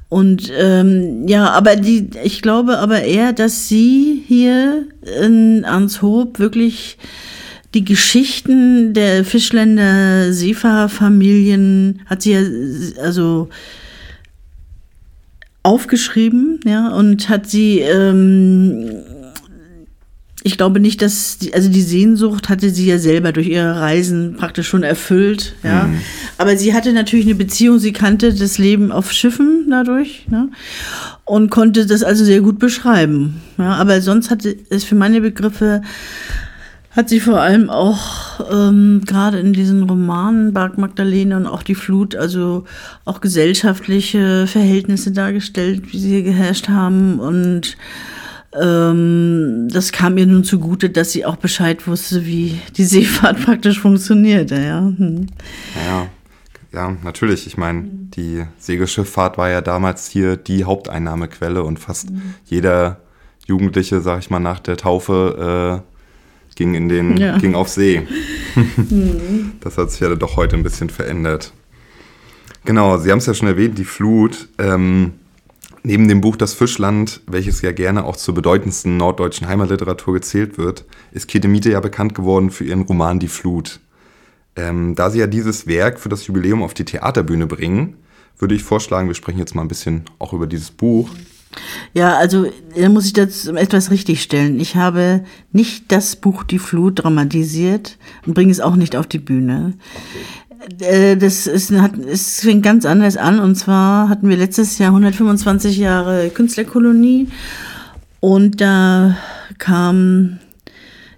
[0.09, 4.87] Und ähm, ja, aber die, ich glaube aber eher, dass sie hier
[5.21, 6.97] in Anshoop wirklich
[7.75, 12.41] die Geschichten der Fischländer Seefahrerfamilien hat sie ja
[13.03, 13.49] also
[15.67, 19.03] aufgeschrieben, ja, und hat sie ähm,
[20.47, 24.37] ich glaube nicht, dass die, also die Sehnsucht hatte sie ja selber durch ihre Reisen
[24.37, 25.89] praktisch schon erfüllt, ja.
[25.89, 25.99] Mhm.
[26.39, 30.49] Aber sie hatte natürlich eine Beziehung, sie kannte das Leben auf Schiffen dadurch, ne?
[31.25, 33.43] Und konnte das also sehr gut beschreiben.
[33.59, 35.83] Ja, aber sonst hatte es für meine Begriffe
[36.93, 41.75] hat sie vor allem auch ähm, gerade in diesen Romanen Bark Magdalene und auch die
[41.75, 42.65] Flut, also
[43.05, 47.77] auch gesellschaftliche Verhältnisse dargestellt, wie sie hier geherrscht haben und
[48.53, 53.81] ähm, das kam ihr nun zugute, dass sie auch Bescheid wusste, wie die Seefahrt praktisch
[53.81, 54.57] funktionierte.
[54.57, 55.27] Ja, hm.
[55.87, 56.07] ja,
[56.73, 57.47] ja natürlich.
[57.47, 62.35] Ich meine, die Segelschifffahrt war ja damals hier die Haupteinnahmequelle und fast mhm.
[62.45, 63.01] jeder
[63.47, 67.39] Jugendliche, sag ich mal, nach der Taufe äh, ging in den, ja.
[67.39, 68.07] ging auf See.
[69.61, 71.53] Das hat sich ja doch heute ein bisschen verändert.
[72.65, 74.49] Genau, Sie haben es ja schon erwähnt, die Flut.
[74.59, 75.15] Ähm,
[75.89, 80.85] Neben dem Buch Das Fischland, welches ja gerne auch zur bedeutendsten norddeutschen Heimatliteratur gezählt wird,
[81.13, 83.79] ist Käthe Miete ja bekannt geworden für ihren Roman Die Flut.
[84.57, 87.99] Ähm, da sie ja dieses Werk für das Jubiläum auf die Theaterbühne bringen,
[88.37, 91.09] würde ich vorschlagen, wir sprechen jetzt mal ein bisschen auch über dieses Buch.
[91.95, 94.59] Ja, also da muss ich das etwas richtigstellen.
[94.59, 97.97] Ich habe nicht das Buch Die Flut dramatisiert
[98.27, 99.75] und bringe es auch nicht auf die Bühne.
[99.95, 100.46] Okay.
[100.81, 103.39] Äh, das ist, hat, es fängt ganz anders an.
[103.39, 107.29] Und zwar hatten wir letztes Jahr 125 Jahre Künstlerkolonie.
[108.21, 109.17] Und da
[109.59, 110.39] kam,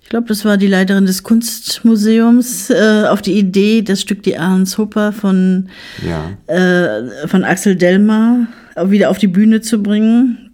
[0.02, 4.36] ich glaube, das war die Leiterin des Kunstmuseums, äh, auf die Idee, das Stück Die
[4.36, 5.68] Ahrenshoper von,
[6.06, 6.30] ja.
[6.54, 8.46] äh, von Axel Delmar
[8.84, 10.50] wieder auf die Bühne zu bringen.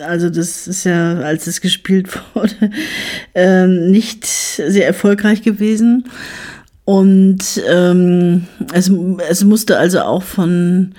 [0.00, 2.70] Also das ist ja, als es gespielt wurde,
[3.34, 6.04] äh, nicht sehr erfolgreich gewesen.
[6.84, 8.90] Und ähm, es,
[9.28, 10.92] es musste also auch von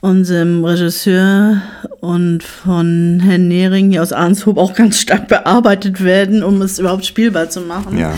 [0.00, 1.62] unserem Regisseur
[2.00, 7.06] und von Herrn Nehring hier aus Arnshoop auch ganz stark bearbeitet werden, um es überhaupt
[7.06, 7.98] spielbar zu machen.
[7.98, 8.14] Ja.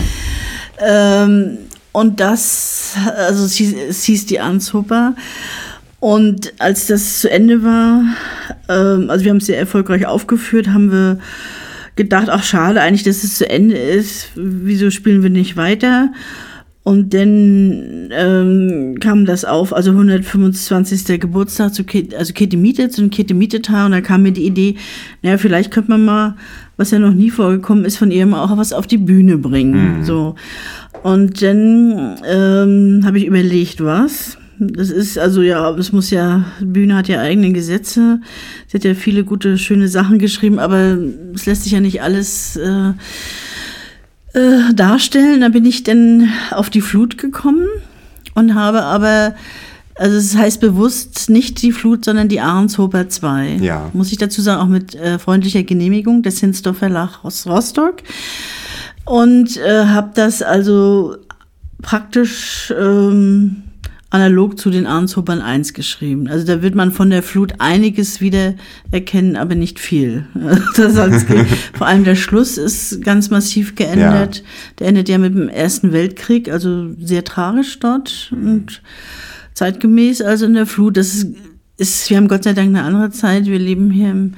[0.79, 1.57] Ähm,
[1.91, 5.15] und das, also es hieß, es hieß die Arnshoper.
[5.99, 8.03] Und als das zu Ende war,
[8.69, 11.19] ähm, also wir haben es sehr erfolgreich aufgeführt, haben wir
[11.95, 14.27] gedacht, ach schade eigentlich, dass es zu Ende ist.
[14.35, 16.13] Wieso spielen wir nicht weiter?
[16.83, 21.19] Und dann ähm, kam das auf, also 125.
[21.19, 23.85] Geburtstag zu Kate, also Käthe Miete, zu dem Käthe Miete-Tag.
[23.85, 24.75] Und da kam mir die Idee,
[25.21, 26.35] naja, vielleicht könnte man mal,
[26.77, 29.99] was ja noch nie vorgekommen ist, von ihr mal auch was auf die Bühne bringen.
[29.99, 30.03] Mhm.
[30.03, 30.35] So.
[31.03, 34.37] Und dann ähm, habe ich überlegt, was.
[34.57, 38.19] Das ist also ja, es muss ja, Bühne hat ja eigene Gesetze.
[38.67, 40.97] Sie hat ja viele gute, schöne Sachen geschrieben, aber
[41.33, 42.57] es lässt sich ja nicht alles.
[42.57, 42.93] Äh,
[44.33, 45.41] äh, darstellen.
[45.41, 47.67] Da bin ich dann auf die Flut gekommen
[48.35, 49.35] und habe aber,
[49.95, 53.57] also es das heißt bewusst nicht die Flut, sondern die Ahrenshofer 2.
[53.61, 53.89] Ja.
[53.93, 57.97] Muss ich dazu sagen, auch mit äh, freundlicher Genehmigung des Hinsdorf Verlag aus Rostock.
[59.05, 61.17] Und äh, habe das also
[61.81, 63.63] praktisch ähm,
[64.11, 66.27] analog zu den Ahrnshobern 1 geschrieben.
[66.27, 68.55] Also da wird man von der Flut einiges wieder
[68.91, 70.25] erkennen, aber nicht viel.
[71.73, 74.37] Vor allem der Schluss ist ganz massiv geändert.
[74.37, 74.43] Ja.
[74.79, 78.81] Der endet ja mit dem Ersten Weltkrieg, also sehr tragisch dort und
[79.53, 80.97] zeitgemäß also in der Flut.
[80.97, 81.27] Das ist,
[81.77, 83.45] ist wir haben Gott sei Dank eine andere Zeit.
[83.45, 84.33] Wir leben hier im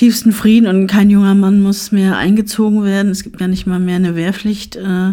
[0.00, 3.12] tiefsten Frieden und kein junger Mann muss mehr eingezogen werden.
[3.12, 5.12] Es gibt gar nicht mal mehr eine Wehrpflicht, äh,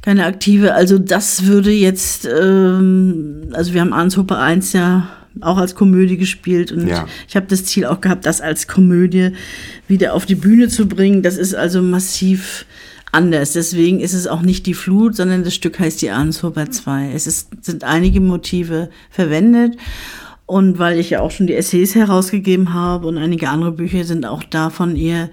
[0.00, 0.72] keine aktive.
[0.72, 5.10] Also das würde jetzt, ähm, also wir haben Arnshofer 1 ja
[5.42, 7.06] auch als Komödie gespielt und ja.
[7.28, 9.32] ich habe das Ziel auch gehabt, das als Komödie
[9.86, 11.22] wieder auf die Bühne zu bringen.
[11.22, 12.64] Das ist also massiv
[13.12, 13.52] anders.
[13.52, 17.12] Deswegen ist es auch nicht die Flut, sondern das Stück heißt die Arnshofer 2.
[17.12, 19.76] Es ist, sind einige Motive verwendet
[20.52, 24.26] und weil ich ja auch schon die Essays herausgegeben habe und einige andere Bücher sind
[24.26, 25.30] auch da von ihr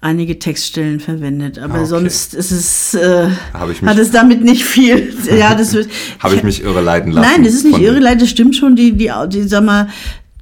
[0.00, 1.58] einige Textstellen verwendet.
[1.58, 1.84] Aber okay.
[1.84, 5.12] sonst ist es, äh, hat es damit nicht viel.
[5.38, 5.88] ja, das wird.
[6.18, 7.28] habe ich mich irreleiten lassen.
[7.30, 8.74] Nein, das ist nicht irreleiten, das stimmt schon.
[8.74, 9.88] Die, die, die, sag mal,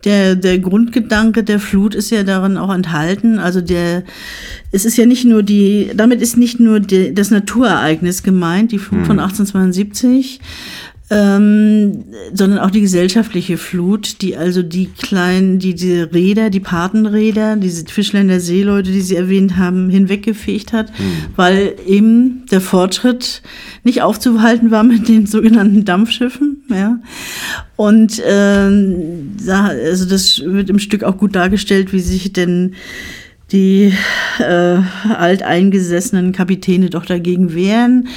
[0.04, 3.40] der, der Grundgedanke der Flut ist ja darin auch enthalten.
[3.40, 4.04] Also der,
[4.70, 8.78] es ist ja nicht nur die, damit ist nicht nur die, das Naturereignis gemeint, die
[8.78, 9.06] Flut hm.
[9.06, 10.38] von 1872,
[11.12, 17.56] ähm, sondern auch die gesellschaftliche Flut, die also die kleinen, die diese Räder, die Patenräder,
[17.56, 21.34] diese Fischländer Seeleute, die Sie erwähnt haben, hinweggefegt hat, mhm.
[21.36, 23.42] weil eben der Fortschritt
[23.84, 26.64] nicht aufzuhalten war mit den sogenannten Dampfschiffen.
[26.70, 26.98] Ja.
[27.76, 32.74] Und ähm, also das wird im Stück auch gut dargestellt, wie sich denn
[33.50, 33.92] die
[34.38, 34.78] äh,
[35.14, 38.08] alteingesessenen Kapitäne doch dagegen wehren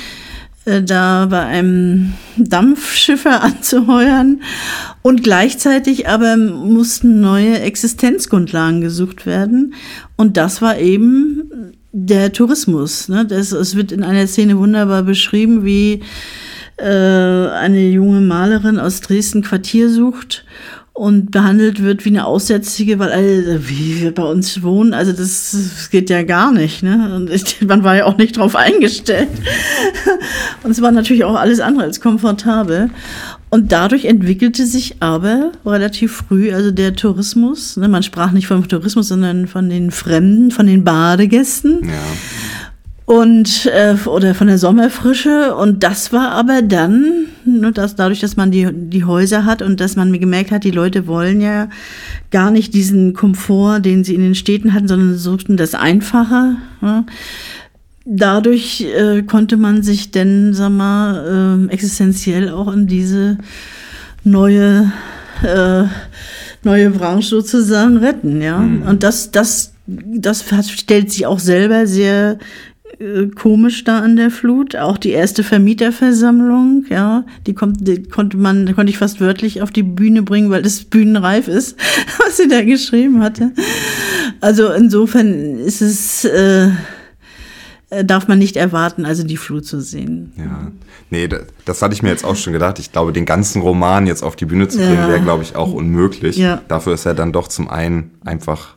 [0.65, 4.41] da bei einem Dampfschiffer anzuheuern.
[5.01, 9.73] Und gleichzeitig aber mussten neue Existenzgrundlagen gesucht werden.
[10.15, 13.07] Und das war eben der Tourismus.
[13.07, 13.25] Ne?
[13.25, 16.01] Das, es wird in einer Szene wunderbar beschrieben, wie
[16.77, 20.45] äh, eine junge Malerin aus Dresden Quartier sucht
[20.95, 25.51] und behandelt wird wie eine Aussätzige, weil alle, wie wir bei uns wohnen, also das,
[25.51, 26.83] das geht ja gar nicht.
[26.83, 27.13] Ne?
[27.13, 29.27] Und ich, man war ja auch nicht drauf eingestellt.
[30.63, 32.89] Und es war natürlich auch alles andere als komfortabel.
[33.49, 37.89] Und dadurch entwickelte sich aber relativ früh, also der Tourismus, ne?
[37.89, 41.81] man sprach nicht vom Tourismus, sondern von den Fremden, von den Badegästen.
[41.83, 41.91] Ja
[43.05, 48.35] und äh, oder von der Sommerfrische und das war aber dann nur das dadurch dass
[48.35, 51.69] man die die Häuser hat und dass man mir gemerkt hat die Leute wollen ja
[52.31, 57.05] gar nicht diesen Komfort den sie in den Städten hatten sondern suchten das Einfache ja.
[58.05, 63.37] dadurch äh, konnte man sich denn sag mal äh, existenziell auch in diese
[64.23, 64.91] neue
[65.43, 65.83] äh,
[66.63, 68.81] neue Branche sozusagen retten ja mhm.
[68.81, 72.39] und das das das stellt sich auch selber sehr
[72.99, 74.75] äh, komisch da an der Flut.
[74.75, 79.71] Auch die erste Vermieterversammlung, ja, die kommt, die konnte man, konnte ich fast wörtlich auf
[79.71, 81.77] die Bühne bringen, weil das bühnenreif ist,
[82.19, 83.51] was sie da geschrieben hatte.
[84.41, 86.69] Also insofern ist es, äh,
[87.89, 90.33] äh, darf man nicht erwarten, also die Flut zu sehen.
[90.37, 90.71] Ja,
[91.09, 92.79] nee, das, das hatte ich mir jetzt auch schon gedacht.
[92.79, 95.07] Ich glaube, den ganzen Roman jetzt auf die Bühne zu bringen, ja.
[95.07, 96.37] wäre, glaube ich, auch unmöglich.
[96.37, 96.61] Ja.
[96.67, 98.75] Dafür ist er dann doch zum einen einfach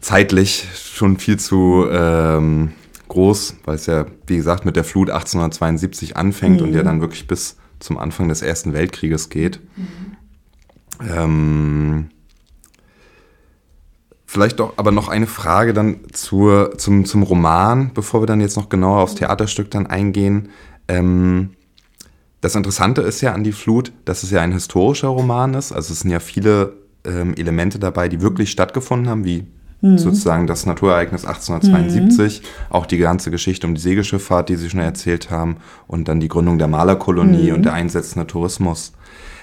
[0.00, 2.72] zeitlich schon viel zu ähm,
[3.12, 6.68] groß, weil es ja, wie gesagt, mit der Flut 1872 anfängt mhm.
[6.68, 9.60] und ja dann wirklich bis zum Anfang des Ersten Weltkrieges geht.
[9.76, 10.16] Mhm.
[11.08, 12.08] Ähm,
[14.26, 18.56] vielleicht doch aber noch eine Frage dann zur, zum, zum Roman, bevor wir dann jetzt
[18.56, 20.48] noch genauer aufs Theaterstück dann eingehen.
[20.88, 21.50] Ähm,
[22.40, 25.72] Das Interessante ist ja an die Flut, dass es ja ein historischer Roman ist.
[25.72, 26.72] Also es sind ja viele
[27.04, 29.46] ähm, Elemente dabei, die wirklich stattgefunden haben, wie
[29.82, 29.98] mhm.
[29.98, 32.46] sozusagen das Naturereignis 1872, mhm.
[32.70, 36.28] auch die ganze Geschichte um die Segelschifffahrt, die Sie schon erzählt haben, und dann die
[36.28, 37.56] Gründung der Malerkolonie mhm.
[37.56, 38.92] und der einsetzende Tourismus.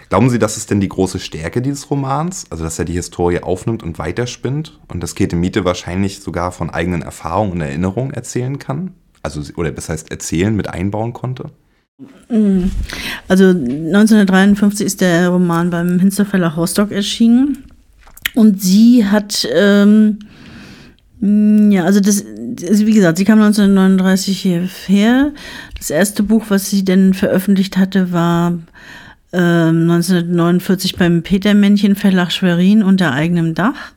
[0.10, 2.48] Glauben Sie, das ist denn die große Stärke dieses Romans?
[2.50, 6.72] Also, dass er die Historie aufnimmt und weiterspinnt und dass Käthe Miete wahrscheinlich sogar von
[6.72, 8.94] eigenen Erfahrungen und Erinnerungen erzählen kann?
[9.22, 11.52] Also, oder das heißt, erzählen mit einbauen konnte?
[12.30, 12.72] Mhm.
[13.28, 17.66] Also 1953 ist der Roman beim Hinsterfeller Horstock erschienen
[18.36, 20.20] und sie hat ähm,
[21.22, 22.24] ja, also das,
[22.68, 25.34] also wie gesagt, sie kam 1939 hierher.
[25.78, 28.58] Das erste Buch, was sie denn veröffentlicht hatte, war
[29.32, 33.92] 1949 ähm, beim Petermännchen Verlag Schwerin unter eigenem Dach.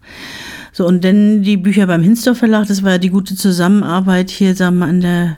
[0.72, 4.54] So, und dann die Bücher beim Hinsdorf Verlag, das war ja die gute Zusammenarbeit hier,
[4.54, 5.36] sagen wir, an der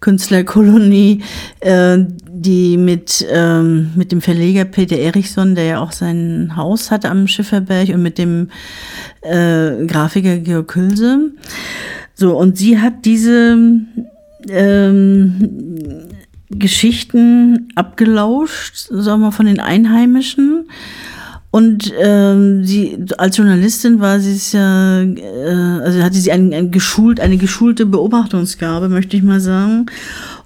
[0.00, 1.22] Künstlerkolonie,
[1.60, 7.10] äh, die mit, ähm, mit dem Verleger Peter Erichson, der ja auch sein Haus hatte
[7.10, 8.50] am Schifferberg, und mit dem
[9.22, 11.30] äh, Grafiker Georg Külse.
[12.14, 13.58] So, und sie hat diese
[14.48, 16.08] ähm,
[16.50, 20.68] Geschichten abgelauscht, sagen wir, von den Einheimischen.
[21.56, 26.70] Und ähm, sie als Journalistin war sie es ja, äh, also hatte sie ein, ein
[26.70, 29.86] geschult, eine geschulte Beobachtungsgabe, möchte ich mal sagen.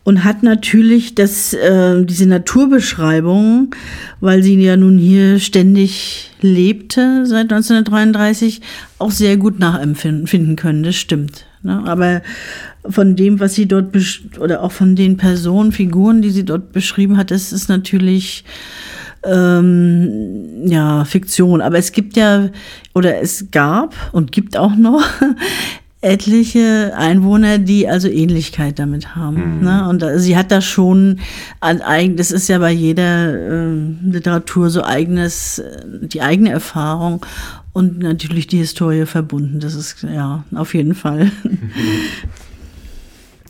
[0.05, 3.75] Und hat natürlich das, äh, diese Naturbeschreibung,
[4.21, 8.61] weil sie ja nun hier ständig lebte seit 1933,
[8.99, 10.85] auch sehr gut nachempfinden können.
[10.85, 11.45] Das stimmt.
[11.65, 11.83] Ne?
[11.87, 12.23] Aber
[12.89, 13.97] von dem, was sie dort
[14.39, 18.45] oder auch von den Personen, Figuren, die sie dort beschrieben hat, das ist natürlich
[19.25, 21.61] ähm, ja Fiktion.
[21.61, 22.49] Aber es gibt ja
[22.95, 25.03] oder es gab und gibt auch noch
[26.03, 29.59] etliche Einwohner, die also Ähnlichkeit damit haben.
[29.59, 29.65] Mhm.
[29.65, 29.89] Ne?
[29.89, 31.21] Und sie hat da schon
[31.61, 35.63] ein eigen, das ist ja bei jeder äh, Literatur so eigenes,
[36.01, 37.25] die eigene Erfahrung
[37.73, 39.61] und natürlich die Historie verbunden.
[39.61, 41.31] Das ist ja auf jeden Fall.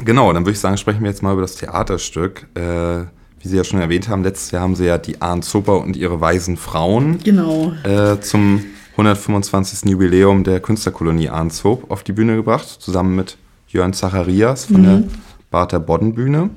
[0.04, 2.46] Genau, dann würde ich sagen, sprechen wir jetzt mal über das Theaterstück.
[2.54, 3.04] Äh,
[3.40, 5.96] wie Sie ja schon erwähnt haben, letztes Jahr haben Sie ja die Arndt Zupper und
[5.96, 7.72] ihre weisen Frauen genau.
[7.84, 9.90] äh, zum 125.
[9.90, 14.84] Jubiläum der Künstlerkolonie Arnshoop auf die Bühne gebracht, zusammen mit Jörn Zacharias von mhm.
[14.84, 15.02] der
[15.50, 16.50] Barther Bodden Bühne.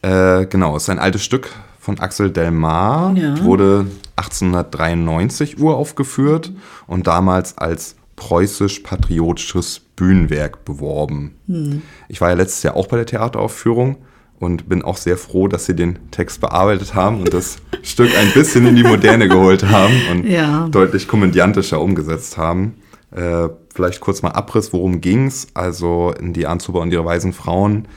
[0.00, 3.42] Äh, genau, es ist ein altes Stück von Axel Delmar, ja.
[3.44, 6.52] wurde 1893 uraufgeführt
[6.86, 11.34] und damals als preußisch-patriotisches Bühnenwerk beworben.
[11.46, 11.82] Hm.
[12.08, 13.98] Ich war ja letztes Jahr auch bei der Theateraufführung
[14.38, 18.32] und bin auch sehr froh, dass sie den Text bearbeitet haben und das Stück ein
[18.32, 20.68] bisschen in die Moderne geholt haben und ja.
[20.68, 22.74] deutlich komödiantischer umgesetzt haben.
[23.10, 25.48] Äh, vielleicht kurz mal Abriss, worum ging's?
[25.54, 27.88] Also in die Anzuber und ihre weisen Frauen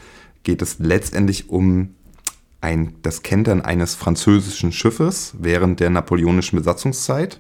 [0.44, 1.96] geht es letztendlich um
[2.62, 7.40] ein, das Kentern eines französischen Schiffes während der napoleonischen Besatzungszeit.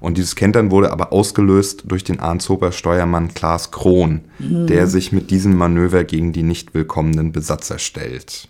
[0.00, 4.66] Und dieses Kentern wurde aber ausgelöst durch den Arnshofer Steuermann Klaas Krohn, mhm.
[4.66, 8.48] der sich mit diesem Manöver gegen die nicht willkommenen Besatzer stellt.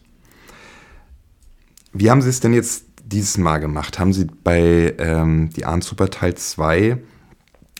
[1.92, 3.98] Wie haben Sie es denn jetzt dieses Mal gemacht?
[3.98, 6.98] Haben Sie bei ähm, die Arnshofer Teil 2,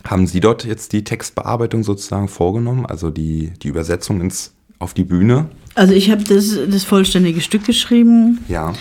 [0.04, 5.04] haben Sie dort jetzt die Textbearbeitung sozusagen vorgenommen, also die, die Übersetzung ins, auf die
[5.04, 5.50] Bühne?
[5.74, 8.38] Also ich habe das, das vollständige Stück geschrieben.
[8.48, 8.72] Ja.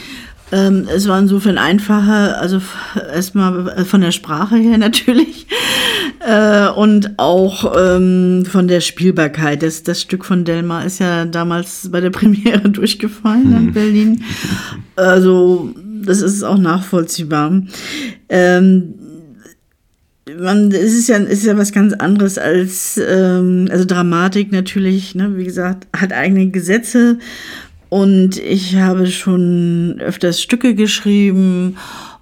[0.51, 2.59] Ähm, es war insofern einfacher, also
[3.13, 5.47] erstmal von der Sprache her natürlich
[6.25, 9.61] äh, und auch ähm, von der Spielbarkeit.
[9.61, 14.23] Das, das Stück von Delmar ist ja damals bei der Premiere durchgefallen in Berlin.
[14.95, 17.61] Also das ist auch nachvollziehbar.
[18.29, 18.95] Ähm,
[20.37, 25.15] man, es ist ja, es ist ja was ganz anderes als, ähm, also Dramatik natürlich,
[25.15, 27.17] ne, wie gesagt, hat eigene Gesetze
[27.89, 31.77] und ich habe schon öfters Stücke geschrieben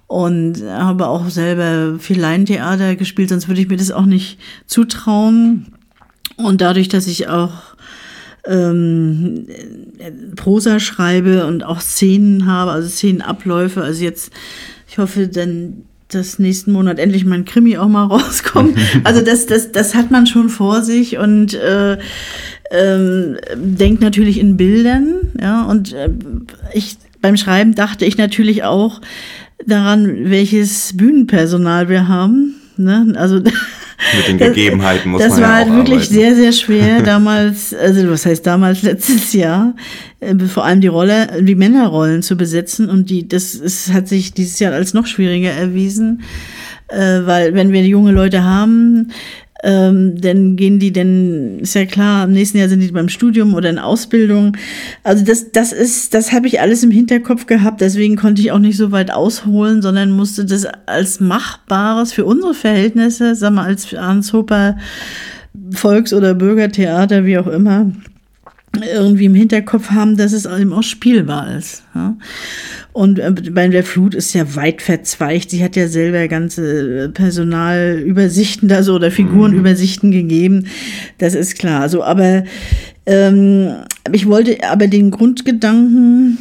[0.06, 5.66] und habe auch selber viel Laientheater gespielt, sonst würde ich mir das auch nicht zutrauen.
[6.36, 7.52] Und dadurch, dass ich auch
[8.46, 9.46] ähm,
[10.36, 14.32] Prosa schreibe und auch Szenen habe, also Szenenabläufe, also jetzt,
[14.88, 18.78] ich hoffe dann, dass nächsten Monat endlich mein Krimi auch mal rauskommt.
[19.04, 21.98] Also das, das, das hat man schon vor sich und äh,
[22.70, 26.10] ähm, denkt natürlich in Bildern, ja, und äh,
[26.74, 29.00] ich beim Schreiben dachte ich natürlich auch
[29.66, 32.54] daran, welches Bühnenpersonal wir haben.
[32.76, 33.12] Ne?
[33.16, 33.36] Also
[34.16, 36.14] mit den Gegebenheiten muss das man ja war halt wirklich arbeiten.
[36.14, 39.74] sehr, sehr schwer damals, also was heißt damals, letztes Jahr,
[40.20, 44.32] äh, vor allem die Rolle, die Männerrollen zu besetzen und die, das ist, hat sich
[44.32, 46.22] dieses Jahr als noch schwieriger erwiesen,
[46.86, 49.10] äh, weil wenn wir junge Leute haben,
[49.64, 53.54] Ähm, dann gehen die denn, ist ja klar, im nächsten Jahr sind die beim Studium
[53.54, 54.56] oder in Ausbildung.
[55.02, 58.60] Also das, das ist, das habe ich alles im Hinterkopf gehabt, deswegen konnte ich auch
[58.60, 63.92] nicht so weit ausholen, sondern musste das als machbares für unsere Verhältnisse, sag mal, als
[63.92, 64.76] Hans Hopper
[65.72, 67.90] Volks- oder Bürgertheater, wie auch immer,
[68.82, 71.82] irgendwie im Hinterkopf haben, dass es eben auch spielbar ist.
[71.94, 72.16] Ja.
[72.92, 75.50] Und äh, bei der Flut ist ja weit verzweigt.
[75.50, 80.66] Sie hat ja selber ganze äh, Personalübersichten da so oder Figurenübersichten gegeben.
[81.18, 81.82] Das ist klar.
[81.82, 82.44] Also, aber
[83.06, 83.70] ähm,
[84.12, 86.38] ich wollte aber den Grundgedanken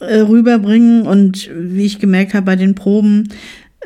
[0.00, 3.28] äh, rüberbringen und wie ich gemerkt habe bei den Proben,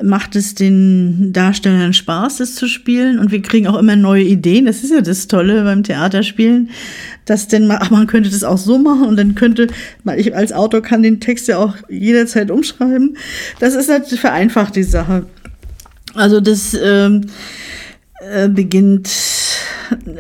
[0.03, 3.18] macht es den Darstellern Spaß, das zu spielen.
[3.18, 4.66] Und wir kriegen auch immer neue Ideen.
[4.66, 6.70] Das ist ja das Tolle beim Theaterspielen,
[7.24, 9.68] dass denn mal, ach, man könnte das auch so machen und dann könnte,
[10.16, 13.16] ich als Autor kann den Text ja auch jederzeit umschreiben.
[13.61, 15.26] Das ist natürlich vereinfacht die Sache.
[16.14, 17.26] Also das ähm,
[18.21, 19.09] äh, beginnt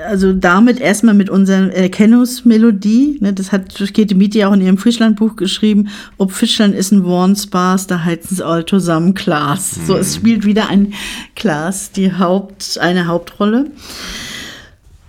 [0.06, 3.18] also damit erstmal mit unserer Erkennungsmelodie.
[3.20, 5.88] Ne, das hat Käthe Miete ja auch in ihrem Fischland-Buch geschrieben.
[6.16, 9.76] Ob Fischland ist ein Warnspaß, da heizen sie all zusammen Klaas.
[9.76, 9.86] Mhm.
[9.86, 10.20] So, es mhm.
[10.20, 10.94] spielt wieder ein
[11.36, 13.70] Klaas die Haupt, eine Hauptrolle.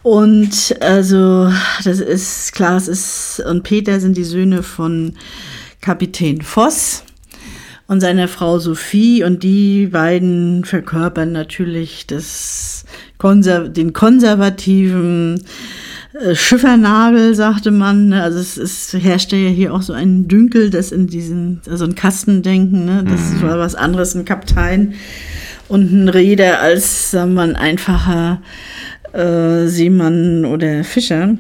[0.02, 1.52] Und also,
[1.84, 5.14] das ist, Klaas ist und Peter sind die Söhne von
[5.82, 7.04] Kapitän Voss
[7.88, 12.79] und seiner Frau Sophie und die beiden verkörpern natürlich das
[13.20, 15.44] Konser den konservativen
[16.14, 18.10] äh, Schiffernagel, sagte man.
[18.10, 18.24] Ne?
[18.24, 21.96] Also es, es herrschte ja hier auch so ein Dünkel, das in diesen, also ein
[21.96, 23.06] Kastendenken, ne?
[23.08, 23.42] das mhm.
[23.44, 24.94] war was anderes, ein Kaptein
[25.68, 28.42] und ein Reeder als, sagen wir ein einfacher
[29.14, 31.36] äh, Seemann oder Fischer.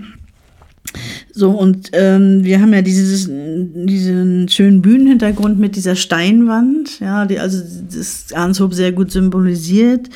[1.32, 7.39] So, und ähm, wir haben ja dieses, diesen schönen Bühnenhintergrund mit dieser Steinwand, ja, die
[7.39, 10.09] also das Arnshof sehr gut symbolisiert,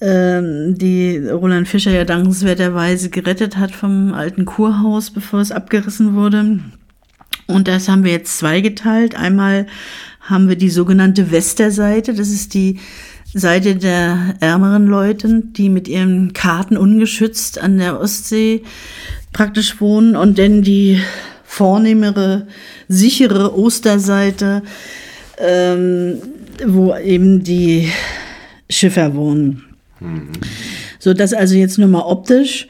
[0.00, 6.60] ähm, die Roland Fischer ja dankenswerterweise gerettet hat vom alten Kurhaus, bevor es abgerissen wurde.
[7.46, 9.14] Und das haben wir jetzt zweigeteilt.
[9.14, 9.66] Einmal
[10.20, 12.78] haben wir die sogenannte Westerseite, das ist die
[13.32, 18.62] Seite der ärmeren Leute, die mit ihren Karten ungeschützt an der Ostsee
[19.32, 21.00] praktisch wohnen und dann die
[21.44, 22.46] vornehmere,
[22.88, 24.62] sichere Osterseite,
[25.38, 26.18] ähm,
[26.66, 27.90] wo eben die
[28.68, 29.69] Schiffer wohnen.
[30.00, 30.28] Mhm.
[30.98, 32.68] So, das also jetzt nur mal optisch.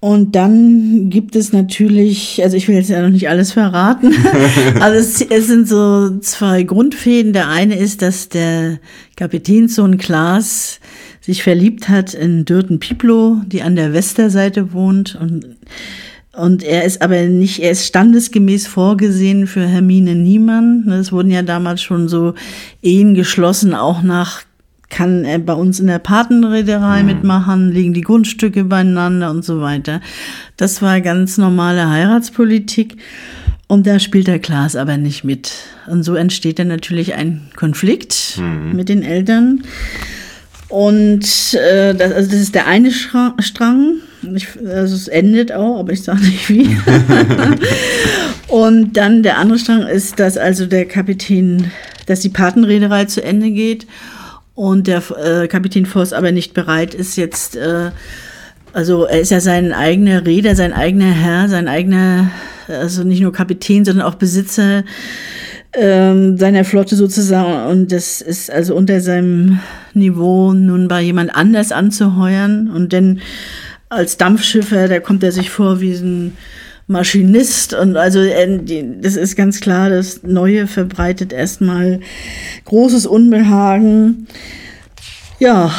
[0.00, 4.14] Und dann gibt es natürlich, also ich will jetzt ja noch nicht alles verraten,
[4.80, 7.32] aber es, es, sind so zwei Grundfäden.
[7.32, 8.78] Der eine ist, dass der
[9.16, 10.78] Kapitänssohn Klaas
[11.20, 15.56] sich verliebt hat in Dürten Piplo, die an der Westerseite wohnt und
[16.38, 20.88] und er ist aber nicht, er ist standesgemäß vorgesehen für Hermine Niemann.
[20.88, 22.34] Es wurden ja damals schon so
[22.80, 24.42] Ehen geschlossen, auch nach
[24.90, 27.06] kann er bei uns in der Patenreederei mhm.
[27.06, 30.00] mitmachen, liegen die Grundstücke beieinander und so weiter.
[30.56, 32.96] Das war ganz normale Heiratspolitik.
[33.66, 35.52] Und da spielt der Klaas aber nicht mit.
[35.86, 38.74] Und so entsteht dann natürlich ein Konflikt mhm.
[38.74, 39.62] mit den Eltern.
[40.68, 43.94] Und äh, das, also das ist der eine Strang.
[44.34, 46.78] Ich, also es endet auch, aber ich sage nicht wie.
[48.48, 51.70] und dann der andere Strang ist, dass also der Kapitän,
[52.06, 53.86] dass die Patenreederei zu Ende geht
[54.58, 57.92] und der äh, Kapitän Voss aber nicht bereit ist jetzt, äh,
[58.72, 62.32] also er ist ja sein eigener Reeder, sein eigener Herr, sein eigener,
[62.66, 64.82] also nicht nur Kapitän, sondern auch Besitzer
[65.74, 67.70] ähm, seiner Flotte sozusagen.
[67.70, 69.60] Und das ist also unter seinem
[69.94, 72.68] Niveau nun bei jemand anders anzuheuern.
[72.68, 73.20] Und denn
[73.90, 76.36] als Dampfschiffer, da kommt er sich vor wie ein
[76.88, 78.58] Maschinist und also äh,
[79.00, 82.00] das ist ganz klar, das Neue verbreitet erstmal
[82.64, 84.26] großes Unbehagen.
[85.38, 85.72] Ja,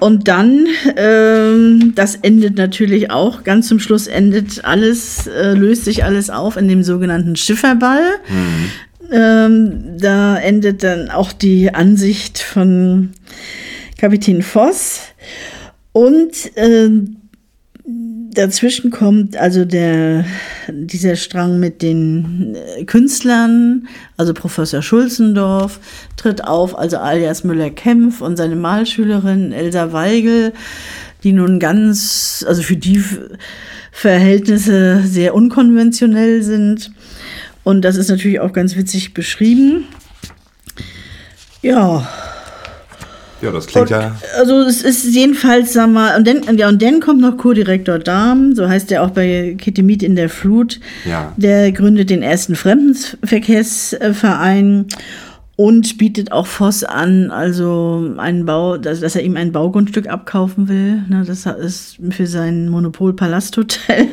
[0.00, 6.04] und dann, ähm, das endet natürlich auch, ganz zum Schluss endet alles, äh, löst sich
[6.04, 8.02] alles auf in dem sogenannten Schifferball.
[8.28, 8.70] Mhm.
[9.12, 13.12] Ähm, da endet dann auch die Ansicht von
[13.96, 15.00] Kapitän Voss.
[15.92, 16.90] Und äh,
[18.36, 20.24] dazwischen kommt also der,
[20.68, 25.80] dieser Strang mit den äh, Künstlern, also Professor Schulzendorf
[26.16, 30.52] tritt auf, also alias Müller-Kempf und seine Malschülerin Elsa Weigel,
[31.24, 33.02] die nun ganz, also für die
[33.92, 36.92] Verhältnisse sehr unkonventionell sind.
[37.64, 39.86] Und das ist natürlich auch ganz witzig beschrieben.
[41.62, 42.06] Ja,
[43.42, 44.16] ja, das klingt und, ja.
[44.38, 48.54] Also es ist jedenfalls, sag mal, und dann, ja, und dann kommt noch Co-Direktor Dahm,
[48.54, 50.80] so heißt er auch bei Kitemit in der Flut.
[51.04, 51.32] Ja.
[51.36, 54.86] Der gründet den ersten Fremdenverkehrsverein.
[55.56, 60.68] und bietet auch Voss an, also einen Bau, dass, dass er ihm ein Baugrundstück abkaufen
[60.68, 61.02] will.
[61.08, 64.08] Ne, das ist für sein Monopol Palasthotel.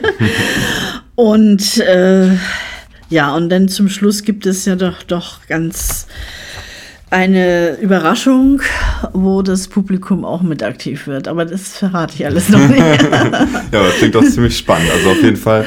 [1.15, 2.29] und äh,
[3.09, 6.07] ja, und dann zum Schluss gibt es ja doch, doch ganz
[7.13, 8.61] eine Überraschung,
[9.13, 11.27] wo das Publikum auch mit aktiv wird.
[11.27, 12.79] Aber das verrate ich alles noch nicht.
[12.81, 14.89] ja, das klingt doch ziemlich spannend.
[14.91, 15.65] Also auf jeden Fall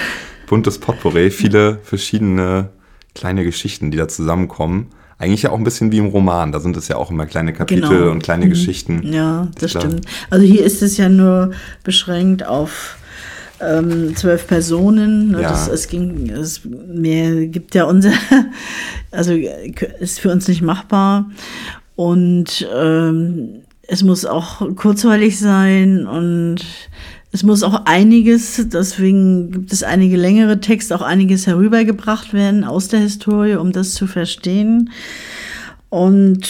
[0.49, 2.71] buntes Potpourri, viele verschiedene
[3.15, 4.89] kleine Geschichten, die da zusammenkommen.
[5.19, 6.51] Eigentlich ja auch ein bisschen wie im Roman.
[6.51, 8.11] Da sind es ja auch immer kleine Kapitel genau.
[8.11, 8.51] und kleine mhm.
[8.51, 9.01] Geschichten.
[9.05, 10.05] Ja, das stimmt.
[10.31, 11.53] Also hier ist es ja nur
[11.85, 12.97] beschränkt auf
[13.61, 15.31] ähm, zwölf Personen.
[15.31, 15.49] Ne, ja.
[15.49, 18.13] Das, es ging, es mehr gibt ja unser,
[19.11, 21.31] also ist für uns nicht machbar.
[21.95, 26.65] Und ähm, es muss auch kurzweilig sein und
[27.33, 32.89] es muss auch einiges, deswegen gibt es einige längere Texte, auch einiges herübergebracht werden aus
[32.89, 34.91] der Historie, um das zu verstehen.
[35.89, 36.49] Und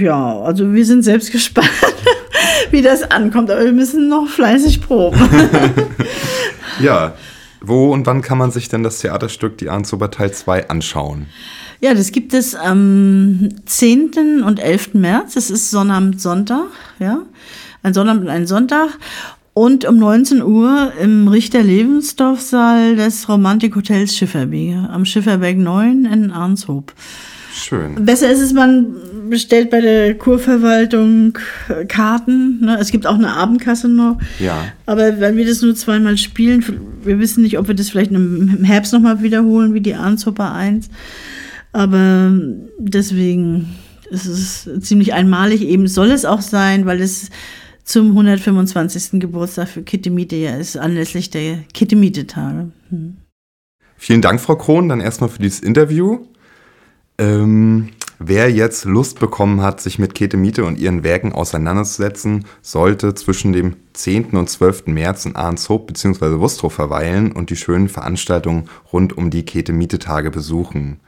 [0.00, 1.68] ja, also wir sind selbst gespannt,
[2.70, 5.18] wie das ankommt, aber wir müssen noch fleißig proben.
[6.80, 7.14] ja,
[7.60, 11.26] wo und wann kann man sich denn das Theaterstück Die Ahnzuber Teil 2 anschauen?
[11.80, 14.42] Ja, das gibt es am 10.
[14.44, 14.94] und 11.
[14.94, 15.34] März.
[15.34, 16.66] Das ist Sonnabend, Sonntag,
[16.98, 17.22] ja.
[17.82, 18.98] Ein Sonnabend und ein Sonntag.
[19.54, 26.92] Und um 19 Uhr im Richter-Lebensdorf-Saal des Romantik-Hotels Schifferberg am Schifferberg 9 in Arnshoop.
[27.52, 28.04] Schön.
[28.04, 28.94] Besser ist es, man
[29.28, 32.60] bestellt bei der Kurverwaltung äh, Karten.
[32.60, 32.78] Ne?
[32.80, 34.18] Es gibt auch eine Abendkasse noch.
[34.38, 34.72] Ja.
[34.86, 36.64] Aber wenn wir das nur zweimal spielen,
[37.02, 40.88] wir wissen nicht, ob wir das vielleicht im Herbst nochmal wiederholen, wie die Arnshopper 1.
[41.72, 42.32] Aber
[42.78, 43.76] deswegen
[44.10, 45.62] ist es ziemlich einmalig.
[45.62, 47.30] Eben soll es auch sein, weil es
[47.84, 49.20] zum 125.
[49.20, 52.70] Geburtstag für Kitty Miete ja ist, anlässlich der Kitty Miete Tage.
[52.90, 53.16] Hm.
[53.96, 56.26] Vielen Dank, Frau Krohn, dann erstmal für dieses Interview.
[57.18, 57.88] Ähm,
[58.18, 63.52] wer jetzt Lust bekommen hat, sich mit Käthe Miete und ihren Werken auseinanderzusetzen, sollte zwischen
[63.52, 64.30] dem 10.
[64.30, 64.86] und 12.
[64.86, 66.38] März in Arnshoop bzw.
[66.38, 71.00] Wustrow verweilen und die schönen Veranstaltungen rund um die Käthe Miete Tage besuchen.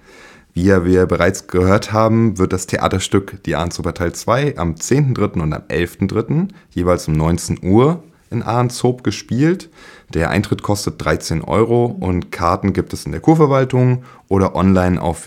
[0.52, 5.40] Wie wir bereits gehört haben, wird das Theaterstück Die Ahrenshofer Teil 2 am 10.3.
[5.40, 6.48] und am 11.3.
[6.70, 9.70] jeweils um 19 Uhr in Ahrenshoop gespielt.
[10.12, 15.26] Der Eintritt kostet 13 Euro und Karten gibt es in der Kurverwaltung oder online auf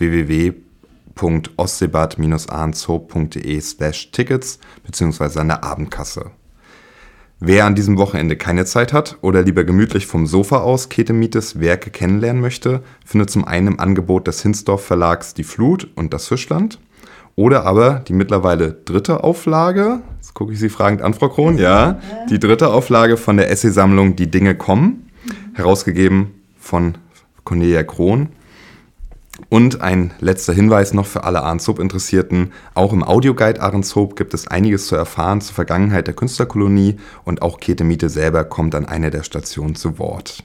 [1.16, 5.40] www.ostseebad-ahrenshoop.de slash tickets bzw.
[5.40, 6.30] an der Abendkasse.
[7.40, 11.90] Wer an diesem Wochenende keine Zeit hat oder lieber gemütlich vom Sofa aus Ketemietes Werke
[11.90, 16.78] kennenlernen möchte, findet zum einen im Angebot des Hinsdorf Verlags Die Flut und das Fischland
[17.36, 21.98] oder aber die mittlerweile dritte Auflage, jetzt gucke ich Sie fragend an, Frau Krohn, ja,
[22.30, 25.10] die dritte Auflage von der Essaysammlung Die Dinge kommen,
[25.54, 26.94] herausgegeben von
[27.42, 28.28] Cornelia Krohn.
[29.48, 32.52] Und ein letzter Hinweis noch für alle Ahrenshoop-Interessierten.
[32.74, 37.58] Auch im Audioguide Ahrenshoop gibt es einiges zu erfahren zur Vergangenheit der Künstlerkolonie und auch
[37.58, 40.44] Käthe Miete selber kommt an einer der Stationen zu Wort.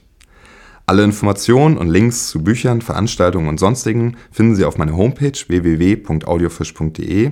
[0.86, 7.30] Alle Informationen und Links zu Büchern, Veranstaltungen und sonstigen finden Sie auf meiner Homepage www.audiofisch.de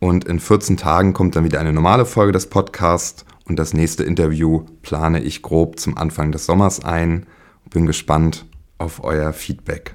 [0.00, 4.04] und in 14 Tagen kommt dann wieder eine normale Folge des Podcasts und das nächste
[4.04, 7.24] Interview plane ich grob zum Anfang des Sommers ein.
[7.70, 8.44] Bin gespannt
[8.76, 9.94] auf euer Feedback.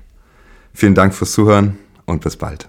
[0.74, 2.68] Vielen Dank fürs Zuhören und bis bald.